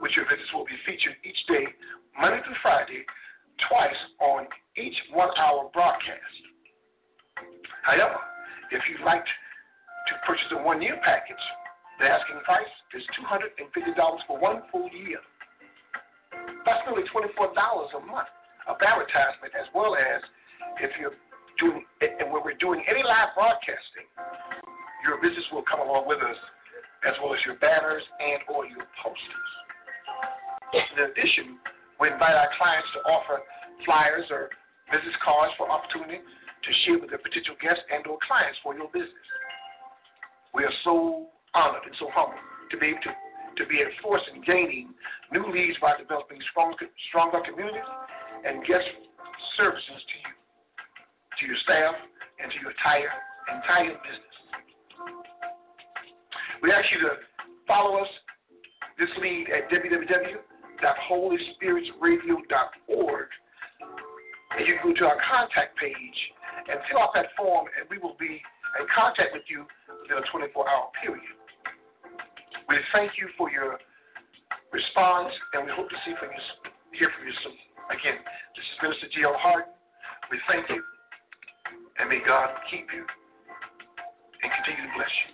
which 0.00 0.16
your 0.16 0.24
visits 0.26 0.48
will 0.52 0.64
be 0.64 0.76
featured 0.84 1.16
each 1.24 1.38
day, 1.46 1.64
Monday 2.18 2.40
through 2.44 2.58
Friday, 2.60 3.04
twice 3.68 4.00
on 4.20 4.48
each 4.76 4.96
one-hour 5.12 5.70
broadcast. 5.72 6.34
However, 7.84 8.20
if 8.72 8.82
you'd 8.88 9.04
like 9.04 9.24
to 9.24 10.12
purchase 10.26 10.48
a 10.52 10.60
one-year 10.62 11.00
package, 11.04 11.44
the 12.00 12.08
asking 12.08 12.40
price 12.48 12.72
is 12.96 13.04
$250 13.20 13.92
for 14.26 14.40
one 14.40 14.64
full 14.72 14.88
year. 14.88 15.20
That's 16.64 16.80
nearly 16.88 17.04
$24 17.12 17.36
a 17.36 18.00
month 18.08 18.32
of 18.68 18.76
advertisement, 18.80 19.52
as 19.52 19.68
well 19.74 19.96
as 19.96 20.20
if 20.80 20.90
you're 20.96 21.16
doing, 21.60 21.84
and 22.00 22.32
when 22.32 22.40
we're 22.44 22.56
doing 22.56 22.80
any 22.88 23.04
live 23.04 23.36
broadcasting, 23.36 24.08
your 25.04 25.20
business 25.20 25.44
will 25.52 25.64
come 25.68 25.80
along 25.80 26.08
with 26.08 26.20
us, 26.24 26.36
as 27.04 27.12
well 27.20 27.32
as 27.36 27.40
your 27.44 27.56
banners 27.60 28.04
and 28.20 28.40
or 28.48 28.64
your 28.64 28.84
posters. 29.00 29.50
In 30.72 31.04
addition, 31.04 31.58
we 31.98 32.10
invite 32.10 32.34
our 32.34 32.50
clients 32.56 32.88
to 32.94 33.00
offer 33.10 33.42
flyers 33.84 34.26
or 34.30 34.50
business 34.90 35.14
cards 35.24 35.54
for 35.58 35.70
opportunity 35.70 36.22
to 36.22 36.70
share 36.84 36.98
with 36.98 37.10
their 37.10 37.22
potential 37.22 37.54
guests 37.60 37.82
and 37.90 38.06
or 38.06 38.18
clients 38.22 38.58
for 38.62 38.74
your 38.74 38.88
business. 38.92 39.26
We 40.54 40.64
are 40.64 40.76
so 40.84 41.26
honored 41.54 41.86
and 41.86 41.94
so 41.98 42.10
humbled 42.12 42.40
to 42.70 42.76
be 42.78 42.94
able 42.94 43.02
to, 43.06 43.12
to 43.12 43.64
be 43.66 43.82
a 43.82 43.88
force 44.02 44.22
in 44.34 44.42
gaining 44.42 44.94
new 45.32 45.46
leads 45.50 45.78
by 45.82 45.98
developing 45.98 46.38
stronger, 46.50 46.86
stronger 47.08 47.42
communities 47.42 47.86
and 48.46 48.62
guest 48.66 48.86
services 49.56 50.00
to 50.06 50.16
you 50.22 50.34
to 51.40 51.46
your 51.46 51.56
staff, 51.64 51.94
and 52.42 52.52
to 52.52 52.56
your 52.60 52.70
entire, 52.70 53.08
entire 53.48 53.96
business. 54.04 54.36
We 56.62 56.70
ask 56.70 56.84
you 56.92 57.00
to 57.00 57.16
follow 57.66 57.98
us, 58.00 58.08
this 58.98 59.08
lead 59.20 59.48
at 59.48 59.70
www.holyspiritsradio.org. 60.80 63.28
And 64.50 64.66
you 64.66 64.74
can 64.82 64.90
go 64.90 64.94
to 64.98 65.06
our 65.06 65.22
contact 65.22 65.78
page 65.78 66.18
and 66.68 66.80
fill 66.90 66.98
out 67.00 67.14
that 67.14 67.26
form, 67.36 67.68
and 67.78 67.88
we 67.88 67.98
will 67.98 68.16
be 68.18 68.42
in 68.80 68.86
contact 68.90 69.32
with 69.32 69.44
you 69.48 69.64
within 70.02 70.18
a 70.18 70.22
24 70.30 70.68
hour 70.68 70.90
period. 71.02 71.24
We 72.68 72.76
thank 72.92 73.12
you 73.18 73.28
for 73.38 73.50
your 73.50 73.78
response, 74.72 75.32
and 75.54 75.66
we 75.66 75.72
hope 75.74 75.88
to 75.90 75.96
see 76.04 76.14
from 76.18 76.28
you, 76.30 76.38
hear 76.98 77.10
from 77.16 77.26
you 77.26 77.32
soon. 77.42 77.56
Again, 77.90 78.18
this 78.54 78.62
is 78.62 78.78
Minister 78.82 79.08
G.L. 79.14 79.34
Hart. 79.38 79.66
We 80.30 80.38
thank 80.46 80.68
you. 80.70 80.82
And 81.98 82.08
may 82.08 82.20
God 82.26 82.50
keep 82.70 82.86
you 82.94 83.04
and 84.42 84.52
continue 84.52 84.82
to 84.86 84.92
bless 84.96 85.10
you. 85.18 85.26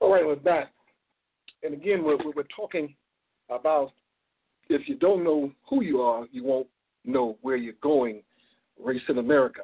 All 0.00 0.12
right, 0.12 0.26
we're 0.26 0.36
back. 0.36 0.72
And 1.64 1.72
again, 1.72 2.04
we're, 2.04 2.18
we're 2.36 2.44
talking 2.54 2.94
about 3.50 3.92
if 4.68 4.88
you 4.88 4.96
don't 4.96 5.24
know 5.24 5.50
who 5.68 5.82
you 5.82 6.00
are, 6.00 6.26
you 6.30 6.44
won't 6.44 6.68
know 7.04 7.38
where 7.40 7.56
you're 7.56 7.74
going, 7.82 8.22
race 8.82 9.02
in 9.08 9.18
America. 9.18 9.62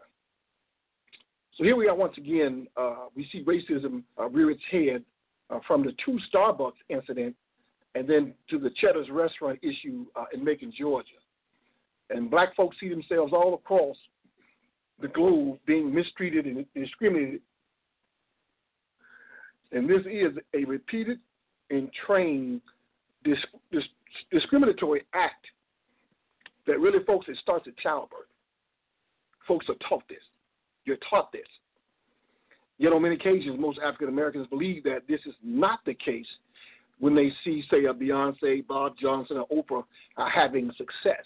So 1.56 1.64
here 1.64 1.76
we 1.76 1.88
are 1.88 1.94
once 1.94 2.16
again. 2.16 2.66
Uh, 2.76 3.06
we 3.14 3.28
see 3.30 3.44
racism 3.44 4.02
uh, 4.18 4.28
rear 4.28 4.50
its 4.50 4.62
head 4.70 5.04
uh, 5.50 5.58
from 5.66 5.84
the 5.84 5.92
two 6.04 6.18
Starbucks 6.32 6.72
incident 6.88 7.36
and 7.94 8.08
then 8.08 8.34
to 8.48 8.58
the 8.58 8.70
Cheddar's 8.80 9.10
restaurant 9.10 9.58
issue 9.62 10.06
uh, 10.16 10.24
in 10.32 10.42
Macon, 10.42 10.72
Georgia. 10.76 11.08
And 12.08 12.30
black 12.30 12.56
folks 12.56 12.76
see 12.80 12.88
themselves 12.88 13.32
all 13.32 13.54
across 13.54 13.96
the 15.00 15.08
globe 15.08 15.58
being 15.66 15.94
mistreated 15.94 16.46
and 16.46 16.64
discriminated. 16.74 17.40
And 19.72 19.88
this 19.88 20.02
is 20.10 20.32
a 20.54 20.64
repeated 20.64 21.18
and 21.70 21.90
train 22.06 22.60
dis- 23.24 23.38
dis- 23.72 23.82
discriminatory 24.30 25.02
act 25.14 25.46
that 26.66 26.78
really, 26.78 27.02
folks, 27.04 27.26
it 27.28 27.36
starts 27.42 27.66
at 27.68 27.76
childbirth. 27.78 28.28
Folks 29.46 29.66
are 29.68 29.88
taught 29.88 30.06
this. 30.08 30.22
You're 30.84 30.98
taught 31.08 31.32
this. 31.32 31.46
Yet 32.78 32.92
on 32.92 33.02
many 33.02 33.16
occasions, 33.16 33.58
most 33.58 33.78
African 33.84 34.08
Americans 34.08 34.46
believe 34.48 34.84
that 34.84 35.02
this 35.08 35.20
is 35.26 35.34
not 35.42 35.80
the 35.84 35.94
case 35.94 36.26
when 36.98 37.14
they 37.14 37.30
see, 37.44 37.62
say, 37.70 37.84
a 37.86 37.94
Beyonce, 37.94 38.66
Bob 38.66 38.94
Johnson, 39.00 39.38
or 39.38 39.64
Oprah 39.64 39.84
uh, 40.16 40.28
having 40.32 40.70
success 40.76 41.24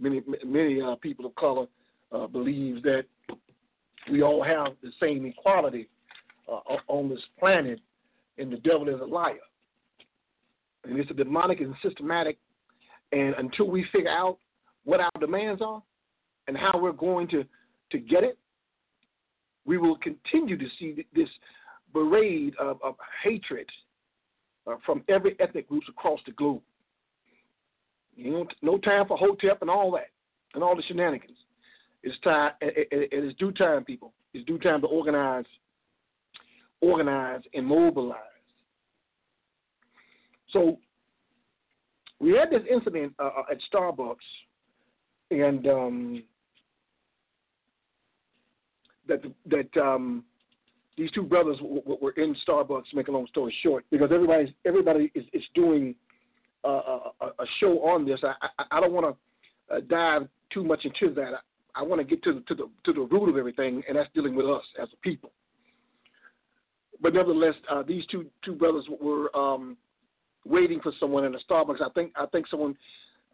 many 0.00 0.22
many 0.44 0.80
uh, 0.80 0.94
people 0.96 1.26
of 1.26 1.34
color 1.34 1.66
uh, 2.12 2.26
believe 2.26 2.82
that 2.82 3.04
we 4.10 4.22
all 4.22 4.42
have 4.42 4.74
the 4.82 4.90
same 5.00 5.26
equality 5.26 5.88
uh, 6.48 6.76
on 6.88 7.08
this 7.08 7.22
planet, 7.38 7.80
and 8.38 8.52
the 8.52 8.56
devil 8.58 8.88
is 8.88 9.00
a 9.00 9.04
liar. 9.04 9.36
And 10.84 10.98
it's 10.98 11.10
a 11.10 11.14
demonic 11.14 11.60
and 11.60 11.74
systematic. 11.82 12.38
And 13.12 13.34
until 13.36 13.68
we 13.68 13.84
figure 13.92 14.10
out 14.10 14.38
what 14.84 15.00
our 15.00 15.10
demands 15.20 15.62
are 15.62 15.82
and 16.48 16.56
how 16.56 16.78
we're 16.80 16.92
going 16.92 17.28
to 17.28 17.44
to 17.90 17.98
get 17.98 18.24
it, 18.24 18.38
we 19.64 19.78
will 19.78 19.96
continue 19.96 20.56
to 20.56 20.66
see 20.78 21.06
this 21.14 21.28
parade 21.92 22.54
of, 22.58 22.78
of 22.82 22.94
hatred 23.22 23.68
uh, 24.66 24.76
from 24.84 25.04
every 25.08 25.36
ethnic 25.40 25.68
groups 25.68 25.86
across 25.88 26.20
the 26.26 26.32
globe. 26.32 26.62
You 28.16 28.30
know, 28.30 28.46
no 28.62 28.78
time 28.78 29.06
for 29.06 29.16
hotep 29.16 29.60
and 29.60 29.70
all 29.70 29.90
that, 29.92 30.08
and 30.54 30.62
all 30.62 30.74
the 30.74 30.82
shenanigans. 30.82 31.36
It's 32.02 32.18
time. 32.20 32.52
It, 32.60 32.88
it, 32.90 33.08
it 33.12 33.24
is 33.24 33.34
due 33.34 33.52
time, 33.52 33.84
people. 33.84 34.12
It's 34.34 34.44
due 34.46 34.58
time 34.58 34.80
to 34.80 34.86
organize, 34.86 35.44
organize 36.82 37.40
and 37.54 37.66
mobilize. 37.66 38.18
So 40.52 40.78
we 42.20 42.32
had 42.32 42.50
this 42.50 42.62
incident 42.70 43.14
uh, 43.18 43.30
uh 43.38 43.42
at 43.50 43.58
Starbucks, 43.72 44.16
and 45.30 45.66
um, 45.66 46.22
that 49.08 49.22
that 49.46 49.80
um, 49.80 50.24
these 50.98 51.10
two 51.12 51.22
brothers 51.22 51.56
w- 51.58 51.80
w- 51.80 51.98
were 52.02 52.12
in 52.12 52.36
Starbucks. 52.46 52.92
Make 52.92 53.08
a 53.08 53.12
long 53.12 53.26
story 53.28 53.54
short, 53.62 53.84
because 53.90 54.10
everybody 54.12 54.54
everybody 54.66 55.10
is, 55.14 55.24
is 55.32 55.42
doing 55.54 55.94
a, 56.64 56.68
a, 56.68 57.46
show 57.58 57.80
on 57.82 58.06
this. 58.06 58.20
I, 58.22 58.34
I, 58.58 58.64
I 58.72 58.80
don't 58.80 58.92
want 58.92 59.16
to 59.70 59.74
uh, 59.74 59.80
dive 59.88 60.28
too 60.50 60.64
much 60.64 60.84
into 60.84 61.14
that. 61.14 61.32
I, 61.34 61.80
I 61.80 61.82
want 61.82 62.00
to 62.00 62.04
get 62.04 62.22
to 62.24 62.34
the, 62.34 62.40
to 62.40 62.54
the 62.54 62.68
to 62.84 62.92
the 62.92 63.00
root 63.00 63.28
of 63.28 63.36
everything, 63.36 63.82
and 63.88 63.96
that's 63.96 64.10
dealing 64.14 64.34
with 64.34 64.46
us 64.46 64.62
as 64.80 64.88
a 64.92 64.96
people. 64.98 65.32
But 67.02 67.14
nevertheless, 67.14 67.54
uh, 67.68 67.82
these 67.82 68.06
two 68.06 68.26
two 68.44 68.54
brothers 68.54 68.86
were 69.00 69.34
um, 69.36 69.76
waiting 70.46 70.80
for 70.80 70.92
someone 71.00 71.24
in 71.24 71.34
a 71.34 71.38
Starbucks. 71.50 71.82
I 71.82 71.90
think 71.90 72.12
I 72.16 72.26
think 72.26 72.46
someone 72.48 72.76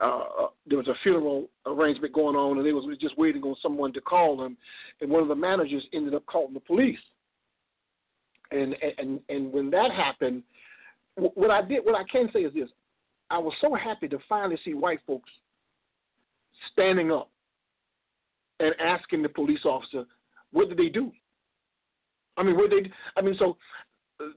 uh, 0.01 0.05
uh, 0.05 0.47
there 0.67 0.79
was 0.79 0.89
a 0.89 0.95
funeral 1.03 1.49
arrangement 1.67 2.15
going 2.15 2.35
on, 2.35 2.57
and 2.57 2.67
they 2.67 2.73
was 2.73 2.97
just 2.99 3.19
waiting 3.19 3.43
on 3.43 3.55
someone 3.61 3.93
to 3.93 4.01
call 4.01 4.37
them. 4.37 4.57
And 5.01 5.11
one 5.11 5.23
of 5.23 5.29
the 5.29 5.35
managers 5.35 5.85
ended 5.93 6.15
up 6.15 6.25
calling 6.27 6.55
the 6.55 6.61
police. 6.61 6.99
And 8.51 8.75
and 8.99 9.21
and 9.29 9.53
when 9.53 9.71
that 9.71 9.91
happened, 9.91 10.43
what 11.17 11.51
I 11.51 11.61
did, 11.61 11.85
what 11.85 11.95
I 11.95 12.05
can 12.05 12.31
say 12.33 12.41
is 12.41 12.55
this: 12.55 12.71
I 13.29 13.39
was 13.39 13.53
so 13.61 13.75
happy 13.75 14.09
to 14.09 14.19
finally 14.29 14.59
see 14.65 14.73
white 14.73 15.01
folks 15.07 15.29
standing 16.73 17.13
up 17.13 17.31
and 18.61 18.75
asking 18.81 19.23
the 19.23 19.29
police 19.29 19.65
officer, 19.65 20.05
what 20.53 20.69
did 20.69 20.79
they 20.79 20.89
do? 20.89 21.13
I 22.39 22.43
mean, 22.43 22.57
what 22.57 22.71
they? 22.71 22.91
I 23.17 23.23
mean, 23.23 23.37
so 23.39 23.57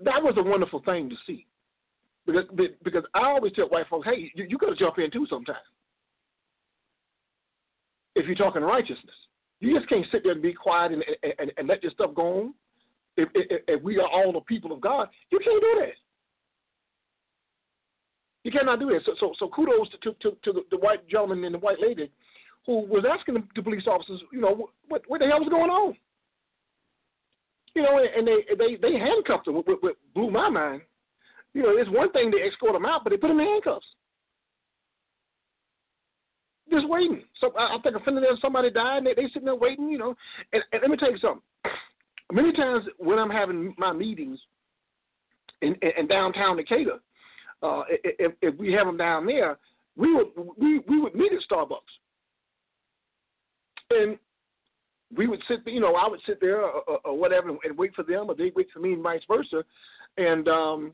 that 0.03 0.21
was 0.21 0.33
a 0.37 0.43
wonderful 0.43 0.81
thing 0.83 1.09
to 1.09 1.15
see, 1.25 1.45
because 2.25 2.45
because 2.83 3.03
I 3.13 3.25
always 3.25 3.53
tell 3.53 3.69
white 3.69 3.87
folks, 3.89 4.07
hey, 4.07 4.31
you, 4.35 4.45
you 4.49 4.57
got 4.57 4.69
to 4.69 4.75
jump 4.75 4.97
in 4.97 5.11
too 5.11 5.27
sometimes. 5.29 5.59
if 8.15 8.25
you're 8.25 8.35
talking 8.35 8.61
righteousness. 8.61 9.15
You 9.59 9.77
just 9.77 9.89
can't 9.89 10.05
sit 10.11 10.23
there 10.23 10.33
and 10.33 10.41
be 10.41 10.53
quiet 10.53 10.91
and, 10.91 11.03
and, 11.39 11.51
and 11.57 11.67
let 11.67 11.83
your 11.83 11.91
stuff 11.91 12.15
go 12.15 12.39
on. 12.39 12.53
If, 13.17 13.29
if, 13.35 13.61
if 13.67 13.83
we 13.83 13.99
are 13.99 14.07
all 14.07 14.33
the 14.33 14.39
people 14.41 14.71
of 14.71 14.81
God, 14.81 15.07
you 15.29 15.39
can't 15.39 15.61
do 15.61 15.81
that. 15.81 15.93
You 18.43 18.51
cannot 18.51 18.79
do 18.79 18.87
that. 18.87 19.01
So, 19.05 19.13
so, 19.19 19.33
so 19.37 19.49
kudos 19.49 19.89
to, 20.03 20.13
to, 20.13 20.37
to, 20.43 20.63
the, 20.71 20.77
white 20.77 21.07
gentleman 21.07 21.43
and 21.43 21.53
the 21.53 21.59
white 21.59 21.79
lady 21.79 22.09
who 22.65 22.85
was 22.87 23.03
asking 23.07 23.35
the, 23.35 23.43
the 23.55 23.61
police 23.61 23.85
officers, 23.85 24.21
you 24.31 24.41
know, 24.41 24.69
what, 24.87 25.03
what 25.07 25.19
the 25.19 25.27
hell 25.27 25.39
was 25.39 25.49
going 25.49 25.69
on? 25.69 25.95
You 27.75 27.83
know, 27.83 27.99
and 27.99 28.27
they 28.27 28.43
they 28.57 28.75
they 28.75 28.99
handcuffed 28.99 29.47
him, 29.47 29.55
which, 29.55 29.65
which 29.81 29.95
blew 30.13 30.29
my 30.29 30.49
mind. 30.49 30.81
You 31.53 31.63
know, 31.63 31.77
it's 31.77 31.89
one 31.89 32.11
thing 32.11 32.31
to 32.31 32.37
escort 32.37 32.75
him 32.75 32.85
out, 32.85 33.03
but 33.03 33.11
they 33.11 33.17
put 33.17 33.31
him 33.31 33.39
in 33.39 33.47
handcuffs 33.47 33.85
just 36.71 36.87
waiting. 36.87 37.23
So 37.39 37.51
I, 37.57 37.75
I 37.75 37.77
think 37.81 37.95
a 37.95 37.99
friend 37.99 38.17
of 38.17 38.23
theirs, 38.23 38.39
somebody 38.41 38.71
died, 38.71 38.97
and 38.99 39.07
they, 39.07 39.13
they 39.13 39.27
sitting 39.27 39.45
there 39.45 39.55
waiting, 39.55 39.89
you 39.89 39.97
know. 39.97 40.15
And, 40.53 40.63
and 40.71 40.81
let 40.81 40.89
me 40.89 40.97
tell 40.97 41.11
you 41.11 41.17
something. 41.17 41.41
Many 42.31 42.53
times 42.53 42.85
when 42.97 43.19
I'm 43.19 43.29
having 43.29 43.75
my 43.77 43.91
meetings 43.91 44.39
in, 45.61 45.75
in, 45.81 45.91
in 45.97 46.07
downtown 46.07 46.57
Decatur, 46.57 46.99
uh, 47.61 47.83
if, 47.89 48.31
if 48.41 48.57
we 48.57 48.71
have 48.73 48.87
them 48.87 48.97
down 48.97 49.25
there, 49.25 49.59
we 49.97 50.13
would 50.15 50.27
we 50.57 50.79
we 50.87 50.99
would 50.99 51.13
meet 51.13 51.33
at 51.33 51.39
Starbucks, 51.49 51.75
and 53.91 54.17
we 55.15 55.27
would 55.27 55.41
sit. 55.47 55.59
You 55.65 55.79
know, 55.79 55.95
I 55.95 56.07
would 56.07 56.21
sit 56.25 56.39
there 56.39 56.61
or, 56.61 56.81
or, 56.87 56.99
or 57.05 57.17
whatever 57.17 57.49
and 57.49 57.77
wait 57.77 57.93
for 57.95 58.03
them, 58.03 58.29
or 58.29 58.35
they 58.35 58.51
wait 58.55 58.67
for 58.73 58.79
me, 58.79 58.93
and 58.93 59.03
vice 59.03 59.21
versa. 59.27 59.63
And 60.17 60.47
um, 60.47 60.93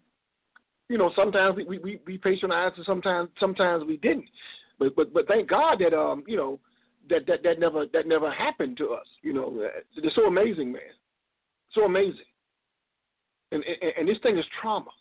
you 0.89 0.97
know, 0.97 1.11
sometimes 1.15 1.57
we 1.67 1.77
we, 1.79 1.99
we 2.05 2.17
patronized, 2.17 2.77
and 2.77 2.85
sometimes 2.85 3.29
sometimes 3.39 3.83
we 3.85 3.97
didn't. 3.97 4.29
But 4.79 4.95
but 4.95 5.13
but 5.13 5.27
thank 5.27 5.49
God 5.49 5.79
that 5.79 5.93
um 5.93 6.23
you 6.27 6.37
know 6.37 6.59
that 7.09 7.25
that 7.27 7.43
that 7.43 7.59
never 7.59 7.85
that 7.93 8.07
never 8.07 8.31
happened 8.31 8.77
to 8.77 8.89
us. 8.93 9.07
You 9.21 9.33
know, 9.33 9.69
it's 9.95 10.15
so 10.15 10.25
amazing, 10.25 10.71
man, 10.71 10.81
so 11.73 11.83
amazing. 11.83 12.19
And 13.51 13.63
and, 13.63 13.93
and 13.99 14.07
this 14.07 14.17
thing 14.23 14.37
is 14.37 14.45
trauma. 14.61 14.91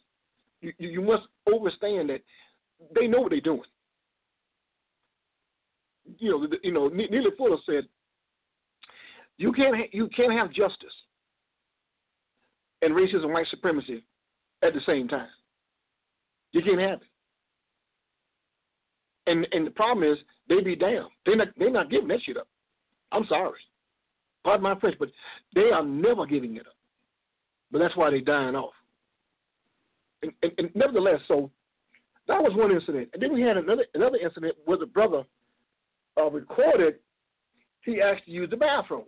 You 0.61 0.73
you 0.79 1.03
must 1.03 1.25
understand 1.53 2.11
that 2.11 2.21
they 2.95 3.07
know 3.07 3.21
what 3.21 3.31
they're 3.31 3.41
doing. 3.41 3.63
You 6.19 6.31
know, 6.31 6.57
you 6.63 6.73
know. 6.73 6.89
Neely 6.89 7.31
Fuller 7.37 7.57
said, 7.67 7.85
"You 9.39 9.53
can't 9.53 9.77
ha- 9.77 9.91
you 9.93 10.09
can't 10.09 10.33
have 10.33 10.53
justice 10.53 10.95
and 12.83 12.95
racism 12.95 13.33
white 13.33 13.49
supremacy 13.49 14.05
at 14.63 14.75
the 14.75 14.81
same 14.87 15.09
time. 15.09 15.29
You 16.53 16.63
can't 16.63 16.81
have 16.81 17.03
it." 17.03 17.09
And 19.27 19.47
and 19.53 19.67
the 19.67 19.71
problem 19.71 20.11
is 20.11 20.19
they 20.49 20.61
be 20.61 20.77
damned. 20.77 21.11
They're 21.25 21.37
not 21.37 21.49
they're 21.57 21.71
not 21.71 21.91
giving 21.91 22.09
that 22.09 22.23
shit 22.23 22.37
up. 22.37 22.49
I'm 23.13 23.27
sorry. 23.27 23.61
Pardon 24.45 24.63
my 24.63 24.79
French, 24.79 24.97
but 24.99 25.11
they 25.55 25.71
are 25.73 25.85
never 25.85 26.25
giving 26.25 26.57
it 26.57 26.67
up. 26.67 26.77
But 27.73 27.81
that's 27.81 27.97
why 27.97 28.11
they're 28.11 28.21
dying 28.21 28.55
off. 28.55 28.75
And, 30.23 30.33
and, 30.43 30.53
and 30.59 30.71
nevertheless, 30.75 31.21
so 31.27 31.51
that 32.29 32.41
was 32.41 32.53
one 32.55 32.71
incident. 32.71 33.09
And 33.13 33.23
then 33.23 33.33
we 33.33 33.43
had 33.43 33.57
another 33.57 33.85
another 33.95 34.19
incident 34.19 34.55
where 34.65 34.79
the 34.79 34.87
brother 34.87 35.25
uh, 36.19 36.31
recorded 36.31 36.97
he 37.83 38.01
asked 38.01 38.25
to 38.25 38.31
use 38.31 38.51
the 38.51 38.57
bathroom. 38.57 39.05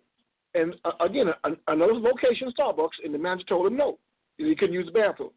And 0.54 0.74
uh, 0.84 0.92
again, 1.00 1.26
another 1.68 1.94
location, 1.94 2.52
Starbucks, 2.58 3.04
and 3.04 3.14
the 3.14 3.18
manager 3.18 3.44
told 3.48 3.66
him 3.66 3.76
no, 3.76 3.98
he 4.38 4.54
couldn't 4.54 4.74
use 4.74 4.86
the 4.86 4.92
bathroom. 4.92 5.30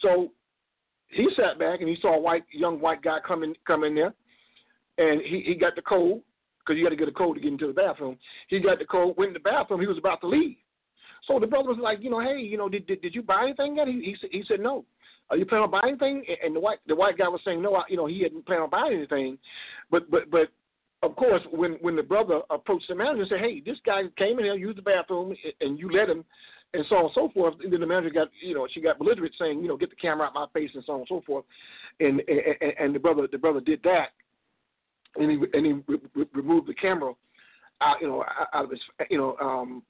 So 0.00 0.30
he 1.08 1.28
sat 1.36 1.58
back 1.58 1.80
and 1.80 1.88
he 1.88 1.96
saw 2.00 2.14
a 2.14 2.20
white 2.20 2.44
young 2.52 2.80
white 2.80 3.02
guy 3.02 3.18
come 3.26 3.42
in 3.42 3.54
come 3.66 3.84
in 3.84 3.94
there, 3.94 4.14
and 4.98 5.20
he 5.22 5.42
he 5.44 5.54
got 5.54 5.74
the 5.74 5.82
code 5.82 6.20
because 6.60 6.78
you 6.78 6.84
got 6.84 6.90
to 6.90 6.96
get 6.96 7.08
a 7.08 7.12
code 7.12 7.36
to 7.36 7.40
get 7.40 7.52
into 7.52 7.66
the 7.66 7.72
bathroom. 7.72 8.16
He 8.48 8.60
got 8.60 8.78
the 8.78 8.84
code, 8.84 9.16
went 9.16 9.30
in 9.30 9.34
the 9.34 9.40
bathroom. 9.40 9.80
He 9.80 9.86
was 9.86 9.98
about 9.98 10.20
to 10.20 10.28
leave. 10.28 10.56
So 11.26 11.38
the 11.38 11.46
brother 11.46 11.68
was 11.68 11.78
like, 11.82 11.98
you 12.00 12.10
know, 12.10 12.20
hey, 12.20 12.40
you 12.40 12.56
know, 12.56 12.68
did 12.68 12.86
did, 12.86 13.02
did 13.02 13.14
you 13.14 13.22
buy 13.22 13.42
anything 13.44 13.76
yet? 13.76 13.88
He 13.88 14.16
he, 14.20 14.28
he 14.38 14.44
said 14.46 14.60
no. 14.60 14.84
Are 15.30 15.36
you 15.36 15.46
planning 15.46 15.64
on 15.64 15.70
buying 15.70 15.96
anything? 16.00 16.24
And 16.44 16.54
the 16.54 16.60
white 16.60 16.78
the 16.86 16.94
white 16.94 17.18
guy 17.18 17.28
was 17.28 17.40
saying 17.44 17.60
no. 17.60 17.74
I, 17.74 17.82
you 17.88 17.96
know, 17.96 18.06
he 18.06 18.22
hadn't 18.22 18.46
planned 18.46 18.62
on 18.62 18.70
buying 18.70 18.94
anything, 18.94 19.38
but 19.90 20.10
but 20.10 20.30
but 20.30 20.48
of 21.02 21.16
course, 21.16 21.42
when 21.50 21.72
when 21.80 21.96
the 21.96 22.02
brother 22.02 22.40
approached 22.50 22.88
the 22.88 22.94
manager 22.94 23.22
and 23.22 23.28
said, 23.28 23.40
"Hey, 23.40 23.60
this 23.60 23.78
guy 23.84 24.02
came 24.16 24.38
in 24.38 24.44
here, 24.44 24.54
used 24.54 24.78
the 24.78 24.82
bathroom, 24.82 25.34
and 25.60 25.78
you 25.78 25.90
let 25.90 26.08
him 26.08 26.24
and 26.74 26.84
so 26.88 26.96
on 26.96 27.04
and 27.04 27.12
so 27.14 27.30
forth. 27.34 27.54
And 27.62 27.72
then 27.72 27.80
the 27.80 27.86
manager 27.86 28.10
got, 28.10 28.28
you 28.40 28.54
know, 28.54 28.66
she 28.70 28.80
got 28.80 28.98
belligerent, 28.98 29.34
saying, 29.38 29.60
you 29.60 29.68
know, 29.68 29.76
get 29.76 29.90
the 29.90 29.96
camera 29.96 30.26
out 30.26 30.34
my 30.34 30.46
face 30.54 30.70
and 30.74 30.84
so 30.86 30.92
on 30.94 30.98
and 31.00 31.08
so 31.08 31.22
forth. 31.26 31.44
And 31.98 32.22
and, 32.28 32.72
and 32.78 32.94
the 32.94 32.98
brother, 32.98 33.26
the 33.30 33.38
brother 33.38 33.60
did 33.60 33.82
that, 33.84 34.08
and 35.16 35.30
he 35.30 35.38
and 35.56 35.66
he 35.66 35.72
re- 35.86 36.00
re- 36.14 36.26
removed 36.32 36.68
the 36.68 36.74
camera 36.74 37.12
out, 37.80 37.96
you 38.00 38.08
know, 38.08 38.24
out 38.52 38.64
of 38.64 38.70
his, 38.70 38.80
you 39.08 39.18
know, 39.18 39.36
um, 39.40 39.82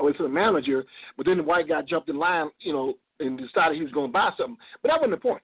away 0.00 0.12
from 0.16 0.26
the 0.26 0.32
manager. 0.32 0.84
But 1.16 1.26
then 1.26 1.38
the 1.38 1.42
white 1.42 1.68
guy 1.68 1.82
jumped 1.82 2.08
in 2.08 2.18
line, 2.18 2.50
you 2.60 2.72
know, 2.72 2.94
and 3.20 3.38
decided 3.38 3.76
he 3.76 3.82
was 3.82 3.92
going 3.92 4.08
to 4.08 4.12
buy 4.12 4.30
something. 4.36 4.56
But 4.82 4.90
that 4.90 5.00
wasn't 5.00 5.20
the 5.20 5.28
point. 5.28 5.42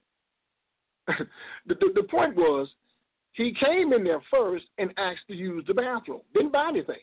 the, 1.67 1.75
the 1.75 1.93
the 1.95 2.03
point 2.05 2.37
was 2.37 2.69
he 3.35 3.53
came 3.53 3.92
in 3.92 4.05
there 4.05 4.23
first 4.31 4.64
and 4.79 4.92
asked 4.97 5.27
to 5.29 5.35
use 5.35 5.64
the 5.66 5.75
bathroom. 5.75 6.20
Didn't 6.35 6.53
buy 6.53 6.68
anything. 6.68 6.97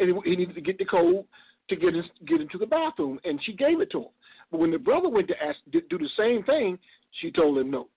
And 0.00 0.22
he, 0.24 0.36
needed 0.36 0.54
to 0.56 0.60
get 0.60 0.78
the 0.78 0.84
code 0.84 1.24
to 1.68 1.76
get 1.76 1.94
in, 1.94 2.04
get 2.26 2.40
into 2.40 2.58
the 2.58 2.66
bathroom, 2.66 3.18
and 3.24 3.40
she 3.44 3.52
gave 3.52 3.80
it 3.80 3.90
to 3.92 3.98
him. 3.98 4.08
But 4.50 4.60
when 4.60 4.72
the 4.72 4.78
brother 4.78 5.08
went 5.08 5.28
to 5.28 5.42
ask 5.42 5.58
to 5.72 5.80
do 5.80 5.98
the 5.98 6.08
same 6.16 6.42
thing, 6.44 6.78
she 7.20 7.30
told 7.30 7.58
him 7.58 7.70
no. 7.70 7.88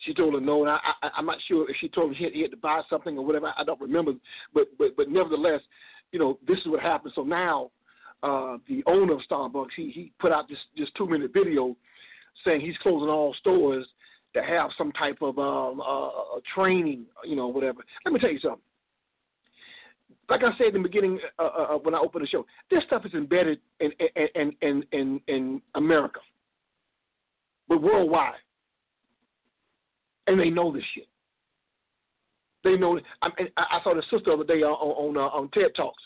She 0.00 0.12
told 0.12 0.34
him 0.34 0.44
no, 0.44 0.62
and 0.62 0.70
I, 0.70 0.78
I, 1.02 1.10
I'm 1.16 1.26
not 1.26 1.38
sure 1.48 1.70
if 1.70 1.76
she 1.80 1.88
told 1.88 2.10
him 2.10 2.14
he 2.16 2.24
had, 2.24 2.32
he 2.34 2.42
had 2.42 2.50
to 2.50 2.58
buy 2.58 2.82
something 2.90 3.16
or 3.16 3.24
whatever. 3.24 3.52
I 3.56 3.64
don't 3.64 3.80
remember, 3.80 4.12
but 4.52 4.64
but 4.78 4.94
but 4.96 5.08
nevertheless, 5.08 5.60
you 6.12 6.18
know, 6.18 6.38
this 6.46 6.58
is 6.58 6.66
what 6.66 6.80
happened. 6.80 7.12
So 7.14 7.22
now, 7.22 7.70
uh, 8.22 8.58
the 8.68 8.82
owner 8.86 9.14
of 9.14 9.20
Starbucks, 9.30 9.70
he 9.74 9.90
he 9.90 10.12
put 10.18 10.32
out 10.32 10.48
this 10.48 10.58
this 10.76 10.88
two 10.98 11.08
minute 11.08 11.30
video 11.32 11.74
saying 12.44 12.60
he's 12.60 12.76
closing 12.78 13.08
all 13.08 13.34
stores 13.38 13.86
to 14.34 14.42
have 14.42 14.70
some 14.76 14.92
type 14.92 15.18
of 15.22 15.38
um, 15.38 15.80
uh, 15.80 16.08
training, 16.54 17.06
you 17.24 17.36
know, 17.36 17.48
whatever. 17.48 17.84
Let 18.04 18.12
me 18.12 18.20
tell 18.20 18.30
you 18.30 18.40
something 18.40 18.60
like 20.28 20.42
I 20.42 20.56
said 20.56 20.68
in 20.68 20.82
the 20.82 20.88
beginning 20.88 21.18
uh, 21.38 21.42
uh, 21.42 21.62
uh, 21.62 21.78
when 21.78 21.94
I 21.94 21.98
opened 21.98 22.24
the 22.24 22.28
show, 22.28 22.46
this 22.70 22.82
stuff 22.86 23.04
is 23.04 23.14
embedded 23.14 23.60
in 23.80 23.90
in 24.36 24.52
in 24.62 24.84
in, 24.92 25.20
in 25.28 25.62
America, 25.74 26.20
but 27.68 27.82
worldwide, 27.82 28.34
and 30.26 30.38
they 30.38 30.50
know 30.50 30.72
this 30.72 30.84
shit. 30.94 31.08
They 32.62 32.76
know. 32.76 32.98
I, 33.22 33.28
I 33.56 33.80
saw 33.82 33.94
the 33.94 34.02
sister 34.02 34.22
the 34.26 34.32
other 34.32 34.44
day 34.44 34.62
on 34.62 34.72
on, 34.72 35.16
uh, 35.16 35.36
on 35.36 35.50
TED 35.50 35.74
Talks, 35.76 36.02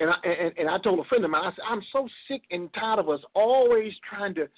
and 0.00 0.10
I 0.10 0.28
and, 0.28 0.52
and 0.56 0.68
I 0.68 0.78
told 0.78 1.00
a 1.00 1.08
friend 1.08 1.24
of 1.24 1.30
mine, 1.30 1.44
I 1.44 1.50
said, 1.50 1.64
I'm 1.68 1.82
so 1.92 2.08
sick 2.28 2.42
and 2.50 2.72
tired 2.74 3.00
of 3.00 3.08
us 3.08 3.20
always 3.34 3.92
trying 4.08 4.34
to 4.36 4.48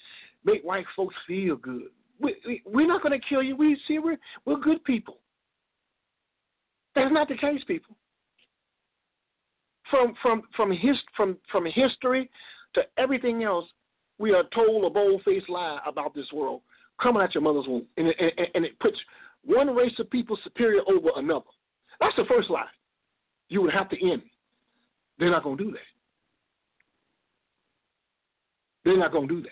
make 0.45 0.61
white 0.63 0.85
folks 0.95 1.15
feel 1.27 1.55
good. 1.55 1.89
We, 2.21 2.35
we, 2.45 2.61
we're 2.65 2.87
not 2.87 3.01
going 3.01 3.19
to 3.19 3.27
kill 3.27 3.41
you. 3.41 3.55
We 3.55 3.77
see 3.87 3.99
we're 3.99 4.17
we're 4.45 4.59
good 4.59 4.83
people. 4.83 5.17
That's 6.95 7.11
not 7.11 7.27
the 7.27 7.37
case, 7.37 7.61
people 7.67 7.95
from 9.91 10.15
from 10.21 10.41
from 10.55 10.71
his 10.71 10.95
from 11.15 11.37
from 11.51 11.65
history 11.65 12.31
to 12.73 12.81
everything 12.97 13.43
else, 13.43 13.65
we 14.17 14.33
are 14.33 14.43
told 14.55 14.85
a 14.85 14.89
bold-faced 14.89 15.49
lie 15.49 15.79
about 15.85 16.15
this 16.15 16.31
world 16.33 16.61
coming 17.01 17.21
out 17.21 17.35
your 17.35 17.43
mother's 17.43 17.67
womb, 17.67 17.85
and 17.97 18.07
and, 18.07 18.47
and 18.55 18.65
it 18.65 18.79
puts 18.79 18.97
one 19.43 19.75
race 19.75 19.93
of 19.99 20.09
people 20.09 20.37
superior 20.43 20.81
over 20.87 21.09
another. 21.17 21.45
That's 21.99 22.15
the 22.15 22.25
first 22.27 22.49
lie. 22.49 22.65
You 23.49 23.61
would 23.61 23.73
have 23.73 23.89
to 23.89 24.11
end. 24.11 24.23
They're 25.19 25.29
not 25.29 25.43
going 25.43 25.57
to 25.57 25.63
do 25.63 25.71
that. 25.71 25.79
They're 28.83 28.97
not 28.97 29.11
going 29.11 29.27
to 29.27 29.35
do 29.35 29.41
that. 29.41 29.49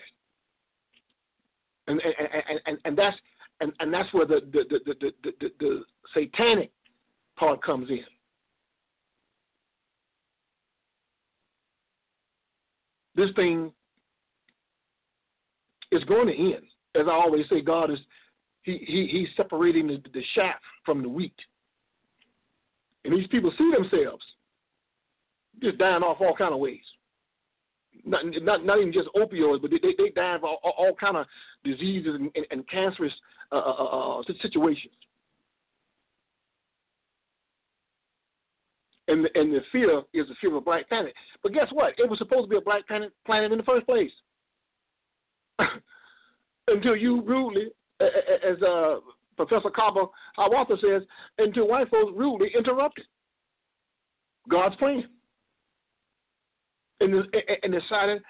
And 1.90 2.00
and, 2.02 2.60
and, 2.66 2.78
and, 2.84 2.96
that's 2.98 3.16
and, 3.60 3.72
and 3.80 3.92
that's 3.92 4.12
where 4.14 4.26
the 4.26 4.40
the, 4.52 4.64
the, 4.70 4.80
the, 4.86 5.12
the, 5.22 5.32
the, 5.40 5.50
the 5.58 5.84
satanic 6.14 6.70
part 7.36 7.62
comes 7.62 7.90
in. 7.90 8.04
this 13.20 13.30
thing 13.36 13.72
is 15.92 16.02
going 16.04 16.26
to 16.26 16.36
end. 16.36 16.64
As 16.94 17.06
I 17.06 17.12
always 17.12 17.46
say, 17.48 17.60
God 17.60 17.90
is 17.90 17.98
he, 18.62 18.78
he 18.86 19.08
he's 19.10 19.28
separating 19.36 19.86
the, 19.86 20.02
the 20.12 20.22
chaff 20.34 20.56
from 20.84 21.02
the 21.02 21.08
wheat. 21.08 21.34
And 23.04 23.14
these 23.14 23.28
people 23.28 23.52
see 23.56 23.70
themselves 23.72 24.24
just 25.62 25.78
dying 25.78 26.02
off 26.02 26.20
all 26.20 26.34
kind 26.36 26.52
of 26.52 26.60
ways. 26.60 26.80
Not, 28.04 28.24
not, 28.42 28.64
not 28.64 28.78
even 28.78 28.92
just 28.92 29.08
opioids, 29.14 29.60
but 29.62 29.70
they, 29.70 29.78
they, 29.78 29.94
they 29.96 30.10
die 30.10 30.36
of 30.36 30.44
all, 30.44 30.58
all 30.64 30.94
kind 30.98 31.16
of 31.16 31.26
diseases 31.64 32.14
and, 32.14 32.30
and, 32.34 32.46
and 32.50 32.68
cancerous 32.68 33.12
uh, 33.52 33.56
uh, 33.56 33.60
uh, 33.60 34.20
uh 34.20 34.22
situations. 34.40 34.94
and 39.10 39.24
the, 39.24 39.30
and 39.38 39.52
the 39.52 39.60
fear 39.72 39.98
is 40.14 40.28
the 40.28 40.34
fear 40.40 40.50
of 40.50 40.56
a 40.56 40.60
black 40.60 40.88
planet. 40.88 41.12
But 41.42 41.52
guess 41.52 41.66
what? 41.72 41.94
It 41.98 42.08
was 42.08 42.18
supposed 42.18 42.44
to 42.44 42.48
be 42.48 42.56
a 42.56 42.60
black 42.60 42.86
planet 42.86 43.12
planet 43.26 43.50
in 43.52 43.58
the 43.58 43.64
first 43.64 43.86
place. 43.86 44.10
Until 46.68 46.96
you 46.96 47.22
rudely, 47.22 47.66
as 48.00 48.62
uh, 48.62 49.00
Professor 49.36 49.70
Kaba 49.70 50.04
Hiawatha 50.36 50.76
says, 50.80 51.02
until 51.38 51.66
white 51.66 51.90
folks 51.90 52.12
they 52.38 52.58
interrupted 52.58 53.04
God's 54.48 54.76
plan. 54.76 55.04
And, 57.00 57.14
and 57.62 57.72
decided, 57.72 58.22